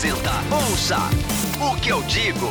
[0.00, 0.96] Apresenta Ouça
[1.60, 2.46] o que eu digo.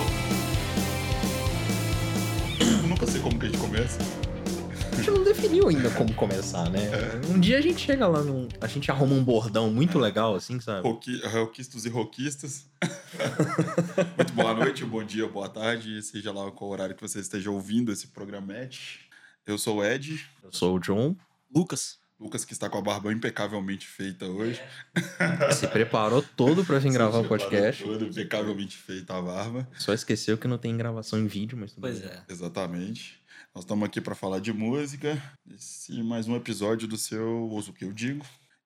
[2.62, 3.98] Eu nunca sei como que a gente começa.
[4.92, 6.92] A gente não definiu ainda como começar, né?
[7.28, 8.48] Um dia a gente chega lá num.
[8.62, 10.88] A gente arruma um bordão muito legal, assim, sabe?
[10.88, 12.70] Roqui, roquistas e roquistas.
[14.16, 17.92] Muito boa noite, bom dia, boa tarde, seja lá qual horário que você esteja ouvindo
[17.92, 19.10] esse programete.
[19.48, 21.16] Eu sou o Ed, Eu sou o John.
[21.52, 21.98] Lucas.
[22.20, 24.62] Lucas que está com a barba impecavelmente feita hoje.
[25.56, 27.82] Se preparou todo pra vir gravar o podcast.
[27.84, 29.68] Toda impecavelmente feita a barba.
[29.78, 32.10] Só esqueceu que não tem gravação em vídeo, mas tudo Pois bem.
[32.10, 32.24] é.
[32.28, 33.22] Exatamente.
[33.56, 35.22] Nós estamos aqui para falar de música.
[35.50, 38.26] Esse é mais um episódio do seu Ouço o que eu digo.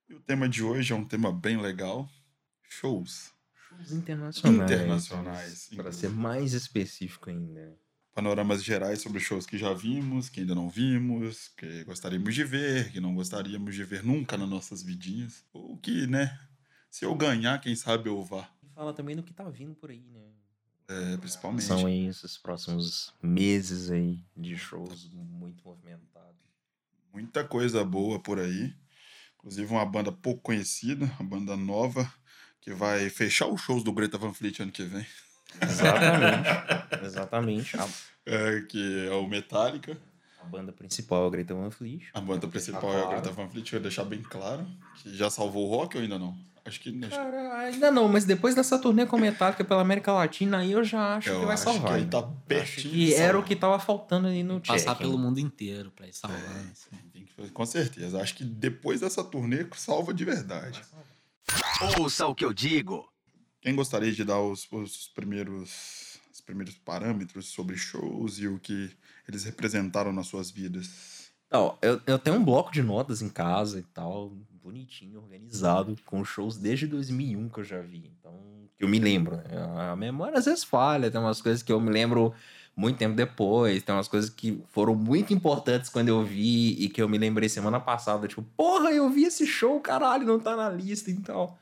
[0.09, 2.09] E o tema de hoje é um tema bem legal:
[2.67, 3.31] shows.
[3.69, 4.71] Shows internacionais.
[4.71, 7.77] Internacionais, Para ser mais específico ainda.
[8.13, 12.91] Panoramas gerais sobre shows que já vimos, que ainda não vimos, que gostaríamos de ver,
[12.91, 15.43] que não gostaríamos de ver nunca nas nossas vidinhas.
[15.51, 16.39] Ou que, né?
[16.91, 18.47] Se eu ganhar, quem sabe eu vá.
[18.61, 20.21] E fala também do que tá vindo por aí, né?
[20.87, 21.63] É, principalmente.
[21.63, 26.37] São aí esses próximos meses aí de shows muito movimentados.
[27.11, 28.75] Muita coisa boa por aí.
[29.37, 32.11] Inclusive uma banda pouco conhecida, uma banda nova,
[32.61, 35.05] que vai fechar os shows do Greta Van Fleet ano que vem.
[35.61, 36.49] Exatamente.
[37.05, 37.77] Exatamente.
[37.77, 37.87] A,
[38.25, 39.97] É, que é o Metallica.
[40.41, 42.03] a banda principal é o Greta Van Fleet.
[42.13, 43.05] A banda principal é claro.
[43.05, 44.65] o Greta Van Fleet, eu vou deixar bem claro.
[45.01, 46.35] Que já salvou o rock ou ainda não?
[46.65, 46.97] Acho que.
[47.03, 50.81] acho- Cara, ainda não, mas depois dessa turnê com Metallica pela América Latina, aí eu
[50.85, 51.91] já acho eu que vai acho salvar.
[51.91, 52.93] que aí tá pertinho.
[52.93, 53.47] de era o salvar.
[53.49, 55.19] que tava faltando ali no Passar check, pelo hein?
[55.19, 56.41] mundo inteiro pra ir salvando.
[56.71, 56.89] assim.
[57.11, 58.21] Tem que fazer- Com certeza.
[58.21, 60.81] Acho que depois dessa turnê salva de verdade.
[61.99, 63.05] Ouça o que eu digo.
[63.63, 68.91] Quem gostaria de dar os, os primeiros os primeiros parâmetros sobre shows e o que
[69.27, 71.31] eles representaram nas suas vidas?
[71.81, 74.31] Eu, eu tenho um bloco de notas em casa e tal,
[74.61, 78.11] bonitinho, organizado, com shows desde 2001 que eu já vi.
[78.19, 78.33] Então,
[78.75, 79.37] que eu me lembro.
[79.37, 79.43] né?
[79.91, 82.33] A memória às vezes falha, tem umas coisas que eu me lembro
[82.75, 87.01] muito tempo depois, tem umas coisas que foram muito importantes quando eu vi e que
[87.01, 88.27] eu me lembrei semana passada.
[88.27, 91.59] Tipo, porra, eu vi esse show, caralho, não tá na lista e tal.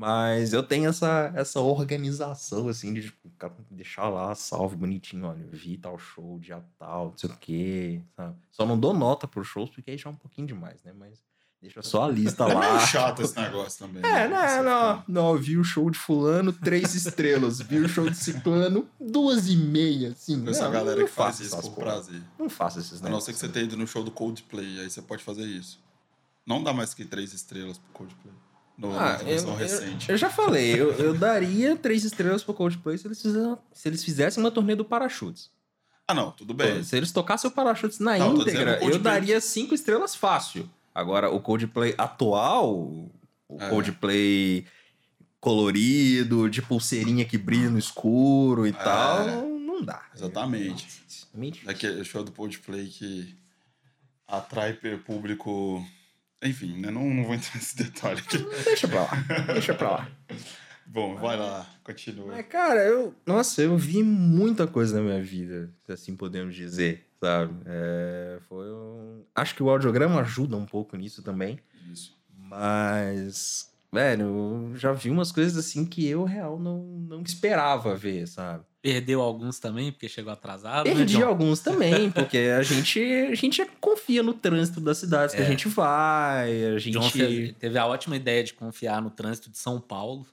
[0.00, 3.28] Mas eu tenho essa, essa organização, assim, de tipo,
[3.68, 8.36] deixar lá, salve bonitinho, olha, vi tal show, dia tal, não sei o quê, sabe?
[8.48, 10.92] Só não dou nota pros shows, porque aí já é um pouquinho demais, né?
[10.96, 11.18] Mas
[11.60, 12.60] deixa só a lista É lá.
[12.60, 14.00] meio chato esse negócio também.
[14.08, 14.28] É, né?
[14.28, 17.60] não, Você não, não, vi o show de fulano, três estrelas.
[17.60, 20.40] vi o show de ciclano, duas e meia, assim.
[20.44, 21.86] Com essa não, galera não que faz isso por porra.
[21.86, 22.22] prazer.
[22.38, 23.24] Não faço esses A não negócios.
[23.24, 25.80] ser que você tenha ido no show do Coldplay, aí você pode fazer isso.
[26.46, 28.32] Não dá mais que três estrelas pro Coldplay.
[28.78, 30.08] No, Ah, eu, recente.
[30.08, 33.88] eu, eu já falei, eu, eu daria três estrelas pro Coldplay se eles, fizessem, se
[33.88, 35.50] eles fizessem uma turnê do Parachutes.
[36.06, 36.82] Ah, não, tudo bem.
[36.84, 40.70] Se eles tocassem o Parachutes na Não, íntegra, eu daria cinco estrelas fácil.
[40.94, 42.70] Agora, o Coldplay atual,
[43.48, 43.68] o É.
[43.68, 44.64] Coldplay
[45.40, 48.72] colorido, de pulseirinha que brilha no escuro e É.
[48.72, 50.02] tal, não dá.
[50.14, 50.64] Exatamente.
[51.34, 51.70] É meio difícil.
[51.70, 53.36] Aquele show do Coldplay que
[54.26, 54.72] atrai
[55.04, 55.84] público.
[56.42, 56.90] Enfim, né?
[56.90, 58.38] Não, não vou entrar nesse detalhe aqui.
[58.64, 59.10] Deixa pra lá,
[59.52, 60.08] deixa pra lá.
[60.86, 62.28] Bom, vai lá, continua.
[62.28, 63.14] Mas, cara, eu.
[63.26, 67.54] Nossa, eu vi muita coisa na minha vida, se assim podemos dizer, sabe?
[67.66, 69.22] É, foi um...
[69.34, 71.58] Acho que o audiograma ajuda um pouco nisso também.
[71.92, 72.16] Isso.
[72.34, 74.24] Mas, velho,
[74.70, 78.64] eu já vi umas coisas assim que eu, real, não, não esperava ver, sabe?
[78.80, 80.86] Perdeu alguns também, porque chegou atrasado.
[80.88, 81.26] né, Perdi John?
[81.26, 85.48] alguns também, porque a gente, a gente confia no trânsito das cidades que a É.
[85.48, 86.94] gente vai, a gente...
[86.98, 90.24] John teve a ótima ideia de confiar no trânsito de São Paulo.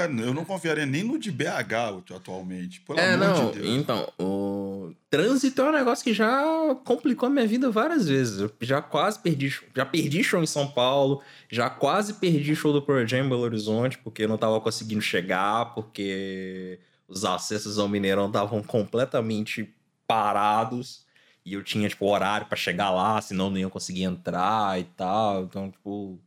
[0.00, 2.80] É, eu não confiaria nem no de BH atualmente.
[2.80, 3.68] Pelo É, amor não, de Deus.
[3.76, 4.71] então, o
[5.10, 6.42] trânsito é um negócio que já
[6.84, 8.40] complicou a minha vida várias vezes.
[8.40, 12.82] Eu já quase perdi, já perdi show em São Paulo, já quase perdi show do
[12.82, 17.88] Pearl Jam em Belo Horizonte, porque eu não tava conseguindo chegar, porque os acessos ao
[17.88, 19.74] Mineirão estavam completamente
[20.06, 21.06] parados.
[21.44, 25.42] E eu tinha, tipo, horário pra chegar lá, senão não ia conseguir entrar e tal.
[25.42, 26.20] Então, tipo,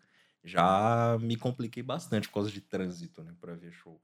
[0.44, 4.00] já me compliquei bastante por causa de trânsito, né, pra ver show.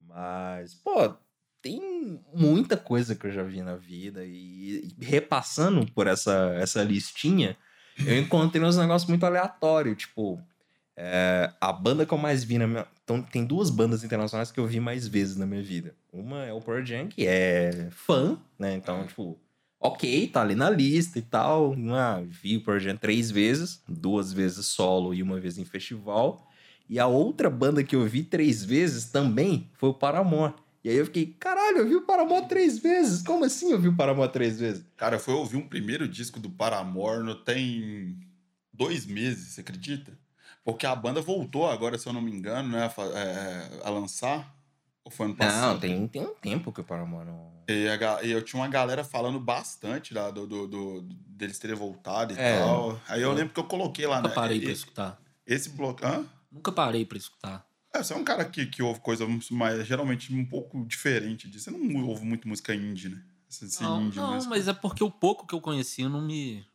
[0.00, 1.14] Mas, pô,
[1.62, 6.82] tem muita coisa que eu já vi na vida e, e repassando por essa, essa
[6.82, 7.56] listinha,
[8.04, 10.40] eu encontrei uns negócios muito aleatórios, tipo,
[10.96, 12.86] é, a banda que eu mais vi na minha...
[13.04, 15.94] Então, tem duas bandas internacionais que eu vi mais vezes na minha vida.
[16.12, 18.74] Uma é o Pearl Jam, que é fã, né?
[18.74, 19.38] Então, tipo,
[19.80, 21.74] ok, tá ali na lista e tal.
[21.90, 26.48] Ah, vi o Pearl Jam três vezes, duas vezes solo e uma vez em festival.
[26.88, 30.54] E a outra banda que eu vi três vezes também foi o Paramore.
[30.84, 33.22] E aí eu fiquei, caralho, eu vi o Paramore três vezes.
[33.22, 34.84] Como assim eu vi o Paramore três vezes?
[34.96, 38.18] Cara, eu fui ouvir um primeiro disco do Paramore no tem
[38.72, 40.18] dois meses, você acredita?
[40.64, 42.84] Porque a banda voltou agora, se eu não me engano, né?
[42.86, 44.56] A, fa- é, a lançar.
[45.04, 45.72] Ou foi ano passado?
[45.74, 47.52] Não, tem, tem um tempo que o Paramore não...
[47.68, 51.76] E, a e eu tinha uma galera falando bastante lá do, do, do- deles terem
[51.76, 52.58] voltado e É.
[52.58, 53.00] tal.
[53.08, 54.34] Aí eu lembro que eu coloquei lá, Nunca né?
[54.34, 55.22] parei e- pra escutar.
[55.46, 56.04] Esse bloco.
[56.04, 56.24] Hã?
[56.50, 57.66] Nunca parei pra escutar.
[57.94, 61.64] É, você é um cara que, que ouve coisa mais, geralmente um pouco diferente disso.
[61.64, 63.22] Você não ouve muito música indie, né?
[63.50, 66.66] Esse, esse Não, indie não mas é porque o pouco que eu conhecia não me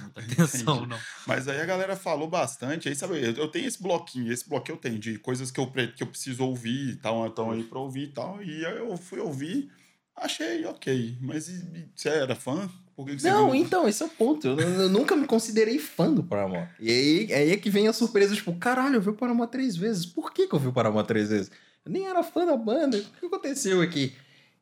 [0.00, 1.06] muita atenção, não.
[1.26, 2.88] Mas aí a galera falou bastante.
[2.88, 5.70] Aí, sabe, eu, eu tenho esse bloquinho, esse bloquinho eu tenho de coisas que eu,
[5.70, 8.42] que eu preciso ouvir e tal, então aí pra ouvir e tal.
[8.42, 9.70] E aí eu fui ouvir,
[10.16, 11.16] achei ok.
[11.20, 12.68] Mas e- e você era fã?
[12.94, 13.54] Por que, que você Não, viu?
[13.60, 14.46] então, esse é o ponto.
[14.46, 16.68] Eu, eu nunca me considerei fã do Paramore.
[16.78, 19.74] E aí, aí é que vem a surpresa, tipo, caralho, eu vi o Paramore três
[19.76, 20.04] vezes.
[20.06, 21.50] Por que, que eu vi o Paramore três vezes?
[21.84, 22.98] Eu nem era fã da banda.
[22.98, 24.12] O que aconteceu aqui?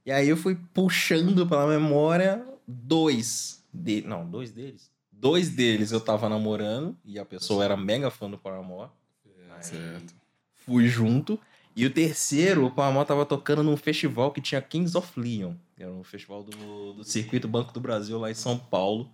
[0.06, 3.62] E aí eu fui puxando pela memória dois.
[3.74, 4.02] De...
[4.02, 4.90] Não, dois deles.
[5.12, 8.90] Dois deles eu tava namorando e a pessoa era mega fã do Paramore.
[9.60, 10.14] Certo.
[10.64, 11.38] Fui junto.
[11.74, 15.54] E o terceiro, o Paramore tava tocando num festival que tinha Kings of Leon.
[15.78, 19.10] Era um festival do, do Circuito Banco do Brasil lá em São Paulo.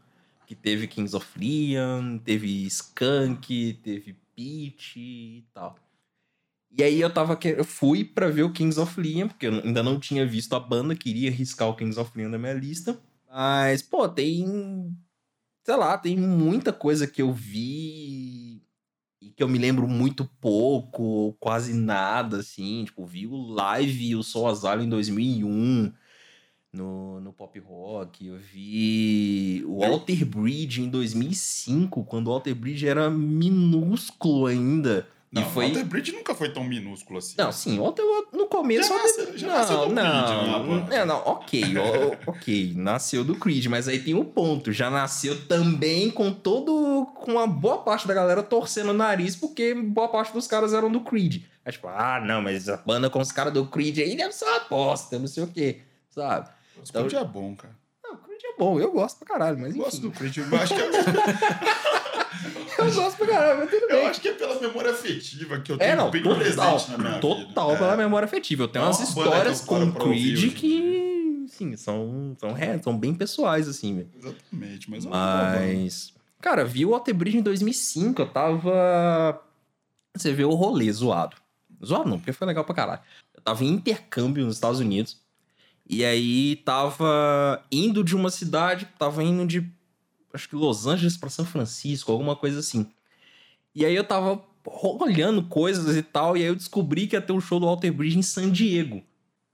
[0.47, 5.76] Que teve Kings of Leon, teve Skunk, teve Peach e tal.
[6.79, 9.82] E aí eu tava eu fui pra ver o Kings of Leon, porque eu ainda
[9.82, 13.00] não tinha visto a banda, queria riscar o Kings of Leon da minha lista.
[13.29, 14.97] Mas, pô, tem.
[15.64, 18.62] Sei lá, tem muita coisa que eu vi
[19.20, 22.84] e que eu me lembro muito pouco, ou quase nada, assim.
[22.84, 25.92] Tipo, vi o live e o Sol Azalho em 2001
[26.72, 28.26] no, no Pop Rock.
[28.26, 35.08] Eu vi o Walter Bridge em 2005, quando o Walter Bridge era minúsculo ainda.
[35.32, 35.64] Não, e foi.
[35.64, 37.34] o Walter Bridge nunca foi tão minúsculo assim.
[37.38, 38.93] Não, sim, eu- no começo.
[39.34, 43.66] Já já do não, Creed, não, né, é, não, ok, ó, ok, nasceu do Creed,
[43.66, 48.14] mas aí tem um ponto, já nasceu também com todo, com uma boa parte da
[48.14, 51.43] galera torcendo o nariz, porque boa parte dos caras eram do Creed.
[51.64, 54.44] Aí tipo, ah, não, mas a banda com os caras do Creed aí deve ser
[54.44, 56.49] uma aposta, não sei o quê, sabe?
[56.78, 57.75] O Creed é bom, cara.
[58.04, 60.37] Não, o Creed é bom, eu gosto pra caralho, mas Eu gosto do Creed.
[60.37, 60.87] Eu acho, que é,
[62.79, 64.06] eu gosto pra caralho, mas tudo eu bem.
[64.06, 66.99] acho que é pela memória afetiva que eu tenho É, não, bem total, presente na
[66.99, 67.79] minha total vida.
[67.81, 67.97] pela É.
[67.97, 68.62] memória afetiva.
[68.65, 72.97] Eu tenho é umas eu histórias com ouvir Creed que, sim, são, são, reais, são
[72.99, 74.06] bem pessoais, assim.
[74.17, 75.05] Exatamente, mas...
[75.05, 75.09] é.
[75.09, 79.41] Mas, cara, vi o Walter Bridge em 2005, eu tava...
[80.17, 81.37] Você vê o rolê zoado.
[81.85, 83.00] Zoado não, porque foi legal pra caralho.
[83.35, 85.21] Eu tava em intercâmbio nos Estados Unidos,
[85.88, 89.71] e aí tava indo de uma cidade, tava indo de,
[90.37, 92.87] acho que Los Angeles pra São Francisco, alguma coisa assim.
[93.75, 94.43] E aí eu tava
[95.00, 97.93] olhando coisas e tal, e aí eu descobri que ia ter um show do Walter
[97.93, 99.03] Bridge em San Diego.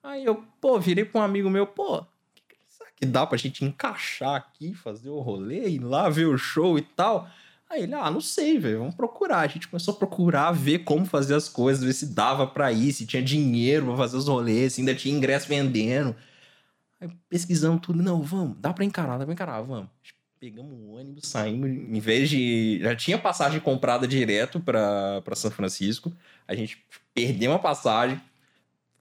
[0.02, 2.02] Aí eu, pô, virei pra um amigo meu, pô,
[2.34, 6.36] que- será que dá pra gente encaixar aqui, fazer o rolê, ir lá ver o
[6.38, 7.28] show e tal?
[7.68, 9.38] Aí ele, ah, não sei, velho, vamos procurar.
[9.40, 12.92] A gente começou a procurar, ver como fazer as coisas, ver se dava pra ir,
[12.92, 16.14] se tinha dinheiro pra fazer os rolês, se ainda tinha ingresso vendendo.
[17.00, 19.88] Aí pesquisamos tudo, não, vamos, dá pra encarar, dá pra encarar, vamos.
[20.42, 22.80] Pegamos um ônibus, saímos, em vez de.
[22.82, 26.12] Já tinha passagem comprada direto pra São Francisco.
[26.48, 26.84] A gente
[27.14, 28.20] perdeu uma passagem,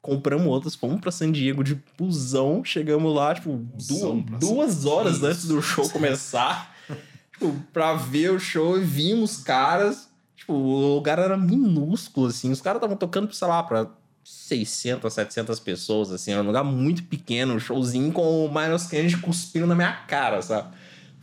[0.03, 5.25] compramos outras, fomos pra San Diego de busão, chegamos lá, tipo, duas, duas horas Francisco.
[5.25, 6.75] antes do show começar,
[7.33, 10.11] tipo, pra ver o show e vimos caras.
[10.35, 12.51] Tipo, o lugar era minúsculo, assim.
[12.51, 13.89] Os caras estavam tocando, sei lá, pra
[14.23, 16.33] 600, 700 pessoas, assim.
[16.33, 20.39] Era um lugar muito pequeno, um showzinho com o Miles Kennedy cuspindo na minha cara,
[20.43, 20.80] sabe?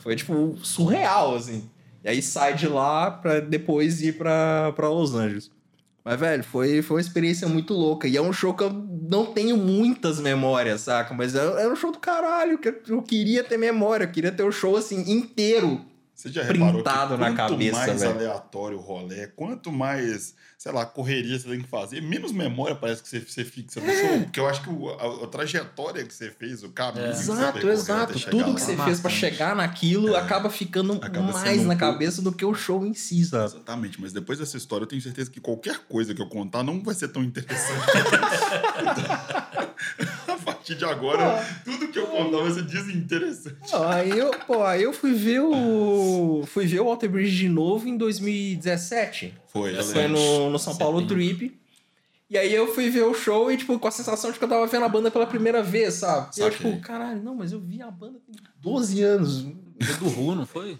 [0.09, 1.69] Foi, tipo, surreal, assim.
[2.03, 5.51] E aí sai de lá pra depois ir pra, pra Los Angeles.
[6.03, 8.09] Mas, velho, foi, foi uma experiência muito louca.
[8.09, 11.13] E é um show que eu não tenho muitas memórias, saca?
[11.13, 12.57] Mas é, é um show do caralho.
[12.57, 14.05] Que eu queria ter memória.
[14.05, 15.85] Eu queria ter o show, assim, inteiro.
[16.19, 18.13] Você já reparou que printado na quanto cabeça, mais velho.
[18.13, 23.01] aleatório o rolê, quanto mais, sei lá, correria você tem que fazer, menos memória parece
[23.05, 24.23] que você, você fixa no show.
[24.25, 27.13] Porque eu acho que o- a, a trajetória que você fez, o caminho É.
[27.13, 28.19] que Exato, exato.
[28.19, 28.85] Tudo que você lá.
[28.87, 29.15] fez pra Marcante.
[29.33, 30.19] chegar naquilo É.
[30.19, 33.45] acaba ficando Acaba mais um na pouco- cabeça do que o show em si, sabe?
[33.45, 36.83] Exatamente, mas depois dessa história eu tenho certeza que qualquer coisa que eu contar não
[36.83, 37.79] vai ser tão interessante.
[40.69, 43.57] partir de agora, tudo que eu contar vai ser desinteressante.
[43.73, 46.43] Não, aí eu, pô, aí eu fui ver o.
[46.47, 49.35] Fui ver o Walter Bridge de novo em 2017.
[49.47, 51.07] Foi, eu Foi no, no São Paulo.
[51.07, 51.59] Trip.
[52.31, 54.49] E aí eu fui ver o show e, tipo, com a sensação de que eu
[54.49, 56.29] tava vendo a banda pela primeira vez, sabe?
[56.37, 59.47] E eu, tipo, caralho, não, mas eu vi a banda tem 12 anos.
[59.81, 60.79] Foi do Ru, não foi?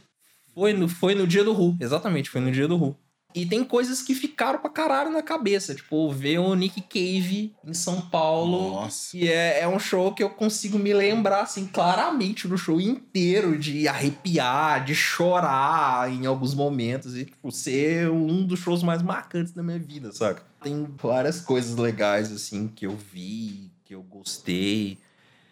[0.55, 2.95] Foi no, foi no dia do Ru, exatamente, foi no dia do Ru.
[3.35, 5.75] E tem coisas que ficaram pra caralho na cabeça.
[5.75, 8.73] Tipo, ver o Nick Cave em São Paulo.
[8.73, 9.11] Nossa.
[9.11, 13.59] Que é, é um show que eu consigo me lembrar, assim, claramente no show inteiro,
[13.59, 17.17] de arrepiar, de chorar em alguns momentos.
[17.17, 20.43] E, tipo, ser um dos shows mais marcantes da minha vida, saca?
[20.63, 24.99] Tem várias coisas legais, assim, que eu vi, que eu gostei.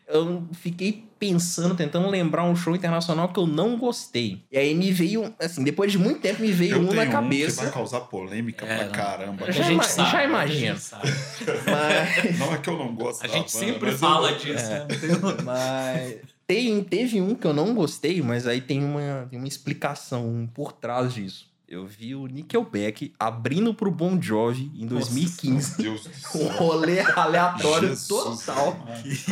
[0.08, 4.44] Eu fiquei pensando, tentando lembrar um show internacional que eu não gostei.
[4.52, 7.02] E aí me veio, assim, depois de muito tempo me veio Eu um tenho na
[7.02, 7.62] um que cabeça.
[7.62, 8.92] vai causar polêmica É, pra não.
[8.92, 9.50] caramba.
[9.52, 10.58] Já a gente ima- sabe, já a imagino.
[10.60, 11.08] gente sabe.
[11.66, 14.38] Mas, Não é que eu não gosto A da gente banda, sempre mas fala eu...
[14.38, 14.64] disso.
[14.64, 14.78] É.
[14.78, 14.86] né?
[14.86, 19.48] Tem- mas tem, teve um que eu não gostei, mas aí tem uma, tem uma
[19.48, 21.48] explicação por trás disso.
[21.68, 25.82] Eu vi o Nickelback abrindo pro Bon Jovi em 2015.
[25.82, 28.44] Meu Deus do Um rolê aleatório Jesus.
[28.44, 28.78] total.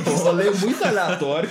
[0.05, 1.49] Um rolê muito aleatório.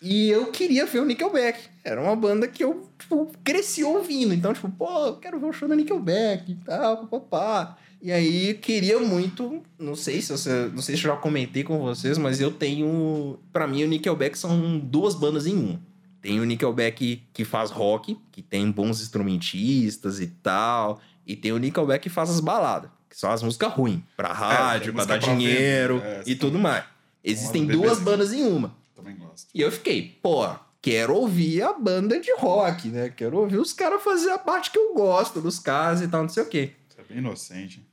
[0.00, 1.68] E eu queria ver o Nickelback.
[1.84, 4.32] Era uma banda que eu, tipo, cresci ouvindo.
[4.32, 7.76] Então, tipo, pô, eu quero ver o show do Nickelback e tal, papá.
[8.00, 9.62] E aí, queria muito.
[9.78, 13.38] Não sei se você, não sei se eu já comentei com vocês, mas eu tenho.
[13.52, 15.78] Pra mim, o Nickelback são duas bandas em um.
[16.24, 20.98] Tem o Nickelback que faz rock, que tem bons instrumentistas e tal.
[21.26, 24.00] E tem o Nickelback que faz as baladas, que são as músicas ruins.
[24.16, 26.82] Pra rádio, pra música dar pra dinheiro vender, é, e tudo mais.
[27.22, 28.74] Existem duas bandas em uma.
[28.96, 29.48] Também gosto.
[29.54, 30.48] E eu fiquei, pô,
[30.80, 33.10] quero ouvir a banda de rock, né?
[33.10, 36.30] Quero ouvir os caras fazer a parte que eu gosto dos caras e tal, não
[36.30, 36.72] sei o quê.
[36.88, 37.86] Você é bem inocente.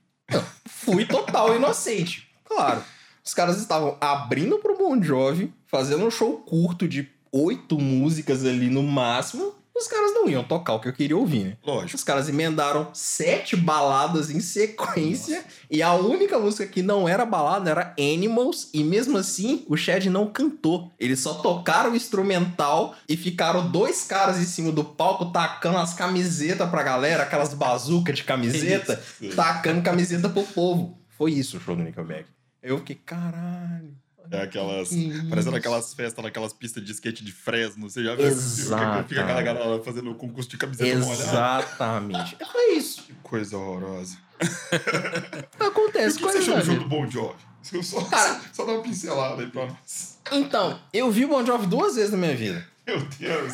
[0.68, 2.32] Fui total inocente.
[2.46, 2.82] Claro.
[3.22, 8.70] Os caras estavam abrindo pro Bon Jovi, fazendo um show curto de oito músicas ali
[8.70, 9.56] no máximo.
[9.74, 11.58] Os caras não iam tocar o que eu queria ouvir, né?
[11.66, 11.96] Lógico.
[11.96, 15.44] Os caras emendaram sete baladas em sequência.
[15.70, 18.70] E a única música que não era balada era Animals.
[18.74, 20.92] E mesmo assim, o Chad não cantou.
[21.00, 25.94] Eles só tocaram o instrumental e ficaram dois caras em cima do palco tacando as
[25.94, 29.02] camisetas pra galera, aquelas bazucas de camiseta,
[29.36, 31.00] tacando camiseta pro povo.
[31.08, 32.26] Foi isso o show do Nickelback.
[32.62, 34.01] Eu fiquei, caralho.
[34.30, 34.90] É aquelas.
[34.90, 37.90] que Parecendo aquelas festas, naquelas pistas de skate de Fresno.
[37.90, 38.28] Você já viu?
[38.28, 39.10] Exato.
[39.10, 41.24] Fica aquela galera fazendo concurso de camiseta molhada.
[41.24, 42.38] Exatamente.
[42.52, 43.04] Foi isso.
[43.04, 44.18] Que coisa horrorosa.
[45.60, 46.84] Acontece, que você coisa achou da do show vida.
[46.84, 47.36] do Bon Jovi?
[47.74, 50.18] Eu Só, Cara- só dá uma pincelada aí pra nós.
[50.32, 52.66] Então, eu vi o Bon Jovi duas vezes na minha vida.
[52.88, 53.54] Meu Deus.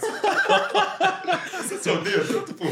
[1.62, 2.68] Você se odeia tanto por?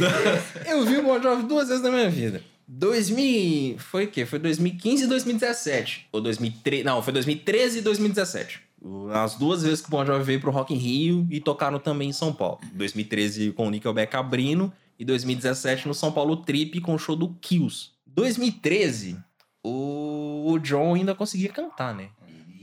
[0.66, 2.42] Eu vi o Bon Jovi duas vezes na minha vida.
[2.68, 3.78] 2000.
[3.80, 4.26] Foi o quê?
[4.26, 6.08] Foi 2015 e 2017.
[6.12, 6.84] Ou 2013.
[6.84, 8.60] Não, foi 2013 e 2017.
[8.82, 11.80] O- As duas vezes que o Bon Jovi veio pro Rock in Rio e tocaram
[11.80, 12.60] também em São Paulo.
[12.74, 17.30] 2013 com o Nickelback abrindo e 2017 no São Paulo Trip com o show do
[17.42, 17.90] Kills.
[18.08, 19.18] 2013,
[19.64, 22.10] o o John ainda conseguia cantar, né?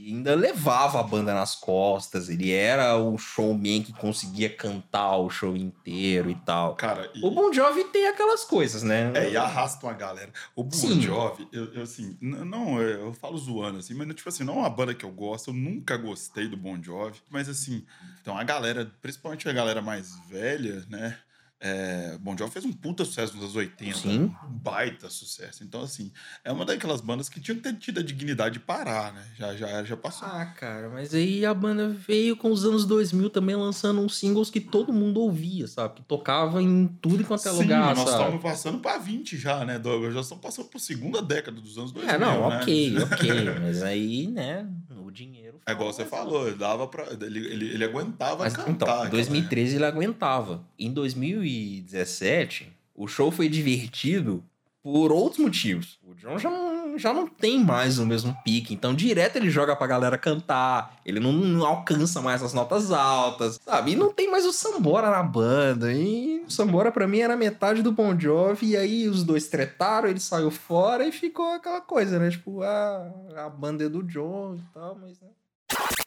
[0.03, 5.29] Ele ainda levava a banda nas costas, ele era o showman que conseguia cantar o
[5.29, 6.75] show inteiro e tal.
[6.75, 9.13] Cara, e, O Bon Jovi tem aquelas coisas, né?
[9.15, 10.29] é, e arrasta uma galera.
[10.53, 10.99] O Bon Sim.
[10.99, 14.57] Jovi, eu, eu, assim, não, eu, eu falo zoando, assim, mas tipo assim, não é
[14.57, 17.85] uma banda que eu gosto, eu nunca gostei do Bon Jovi, mas assim,
[18.21, 21.17] então a galera, principalmente a galera mais velha, né?
[21.65, 23.97] É, bon Jovi fez um puta sucesso nos anos 80.
[23.97, 24.23] Sim.
[24.45, 25.63] Um baita sucesso.
[25.63, 26.11] Então, assim,
[26.43, 29.23] é uma daquelas bandas que tinha que ter tido a dignidade de parar, né?
[29.39, 30.27] Já, já, já passou.
[30.27, 34.49] Ah, cara, mas aí a banda veio com os anos 2000 também lançando uns singles
[34.49, 35.95] que todo mundo ouvia, sabe?
[35.95, 39.79] Que tocava em tudo quanto é Sim, lugar, nós estamos passando para 20 já, né,
[39.79, 40.13] Douglas?
[40.13, 42.57] Já estamos passando por segunda década dos anos 2000, É, não, né?
[42.57, 43.29] ok, ok.
[43.61, 44.67] Mas aí, né,
[45.13, 45.61] dinheiro.
[45.65, 48.71] É igual você falou, dava pra, ele, ele, ele aguentava Mas, cantar.
[48.71, 50.63] então, em 2013 ele aguentava.
[50.77, 54.43] Em 2017, o show foi divertido
[54.81, 55.97] por outros motivos.
[56.03, 59.75] O John já não, já não tem mais o mesmo pique, então direto ele joga
[59.75, 63.91] pra galera cantar, ele não, não alcança mais as notas altas, sabe?
[63.91, 65.91] E não tem mais o Sambora na banda.
[65.91, 70.09] E o Sambora pra mim era metade do Bon Jovi, e aí os dois tretaram,
[70.09, 72.29] ele saiu fora e ficou aquela coisa, né?
[72.29, 75.19] Tipo, a, a banda é do John e tal, mas...
[75.19, 75.29] Né?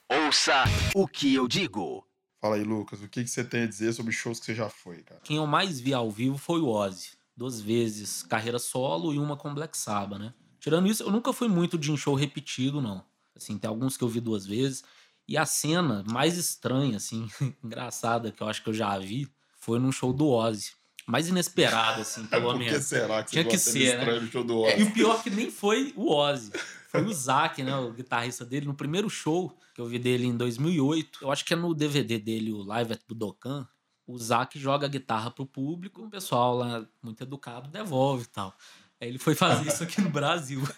[0.08, 0.64] Ouça
[0.94, 2.06] o que eu digo.
[2.40, 4.68] Fala aí, Lucas, o que, que você tem a dizer sobre shows que você já
[4.68, 5.20] foi, cara?
[5.24, 7.10] Quem eu mais vi ao vivo foi o Ozzy.
[7.36, 10.32] Duas vezes carreira solo e uma com Black Sabbath, né?
[10.66, 13.04] Tirando isso, eu nunca fui muito de um show repetido, não.
[13.36, 14.82] Assim, tem alguns que eu vi duas vezes.
[15.28, 17.28] E a cena mais estranha, assim,
[17.62, 19.28] engraçada, que eu acho que eu já vi,
[19.60, 20.72] foi num show do Ozzy.
[21.06, 22.84] Mais inesperado, assim, pelo Por que menos.
[22.84, 24.28] será que Tinha que ser, né?
[24.28, 24.82] show do E Ozzy?
[24.82, 26.50] o pior que nem foi o Ozzy.
[26.88, 27.76] Foi o Zac, né?
[27.76, 28.66] O guitarrista dele.
[28.66, 32.18] No primeiro show que eu vi dele em 2008, eu acho que é no DVD
[32.18, 33.68] dele, o Live at Budokan,
[34.04, 38.52] o Zac joga a guitarra pro público, o pessoal lá, muito educado, devolve e tal.
[39.00, 40.62] Aí ele foi fazer isso aqui no Brasil.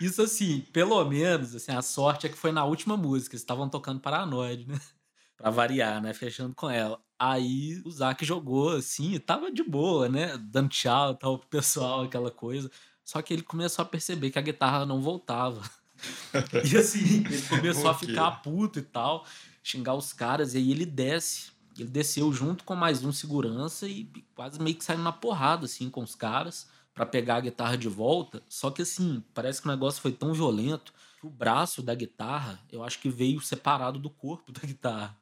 [0.00, 3.68] Isso assim, pelo menos, assim, a sorte é que foi na última música, eles estavam
[3.68, 4.78] tocando Paranoide, né?
[5.36, 6.12] Pra variar, né?
[6.12, 7.00] Fechando com ela.
[7.18, 10.36] Aí o Zac jogou assim, e tava de boa, né?
[10.38, 12.70] Dando tchau tal pro pessoal, aquela coisa.
[13.04, 15.62] Só que ele começou a perceber que a guitarra não voltava.
[16.70, 19.24] e assim, ele começou a ficar puto e tal,
[19.62, 21.50] xingar os caras, e aí ele desce.
[21.82, 24.04] Ele desceu junto com mais um segurança e
[24.34, 27.88] quase meio que saiu na porrada, assim, com os caras, pra pegar a guitarra de
[27.88, 28.42] volta.
[28.48, 32.60] Só que assim, parece que o negócio foi tão violento que o braço da guitarra,
[32.70, 35.16] eu acho que veio separado do corpo da guitarra.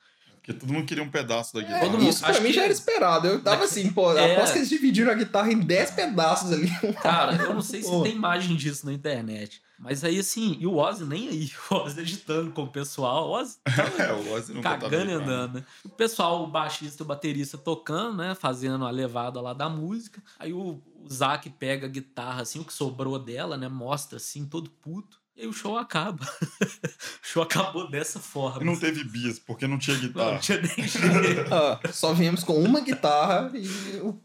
[0.46, 1.80] Porque todo mundo queria um pedaço da guitarra.
[1.80, 3.26] todo mundo- Isso pra acho mim que- já era esperado.
[3.26, 4.34] Eu tava assim, pô, É.
[4.34, 6.70] após que eles dividiram a guitarra em 10 pedaços ali.
[7.02, 9.60] Cara, eu não sei se tem imagem disso na internet.
[9.78, 11.50] Mas aí, assim, e o Ozzy nem aí.
[11.70, 13.28] O Ozzy agitando com o pessoal.
[13.28, 13.56] O Ozzy
[13.98, 15.64] É, o Ozzy nunca tá cagando e andando, né?
[15.84, 18.34] O pessoal, o baixista e o baterista tocando, né?
[18.36, 20.22] Fazendo a levada lá da música.
[20.38, 23.68] Aí o, o Zac pega a guitarra, assim, o que sobrou dela, né?
[23.68, 25.18] Mostra, assim, todo puto.
[25.36, 26.24] E aí o show acaba.
[26.64, 28.62] o show acabou dessa forma.
[28.62, 30.32] E não teve bis, porque não tinha Não, guitarra.
[30.32, 31.50] não tinha nem jeito.
[31.52, 33.68] Ah, só viemos com uma guitarra e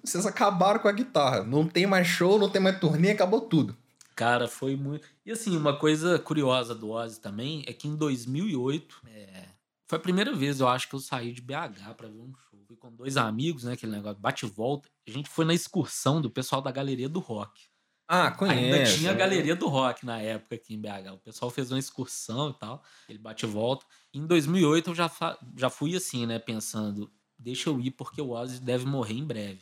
[0.04, 1.44] vocês acabaram com a guitarra.
[1.44, 3.76] Não tem mais show, não tem mais turnê, acabou tudo.
[4.16, 5.08] Cara, foi muito.
[5.26, 9.46] E assim, uma coisa curiosa do Ozzy também é que em 2008 é,
[9.88, 12.60] foi a primeira vez, eu acho, que eu saí de BH pra ver um show.
[12.68, 13.74] Fui com dois amigos, né?
[13.74, 14.88] Aquele negócio bate e volta.
[15.06, 17.64] A gente foi na excursão do pessoal da Galeria do Rock.
[18.14, 18.98] Ah, Ainda conhece.
[18.98, 21.14] tinha a Galeria do Rock na época aqui em BH.
[21.14, 23.86] O pessoal fez uma excursão e tal, ele bate e volta.
[24.14, 25.10] Em 2008 eu já,
[25.56, 26.38] já fui assim, né?
[26.38, 29.62] Pensando, deixa eu ir porque o Ozzy deve morrer em breve.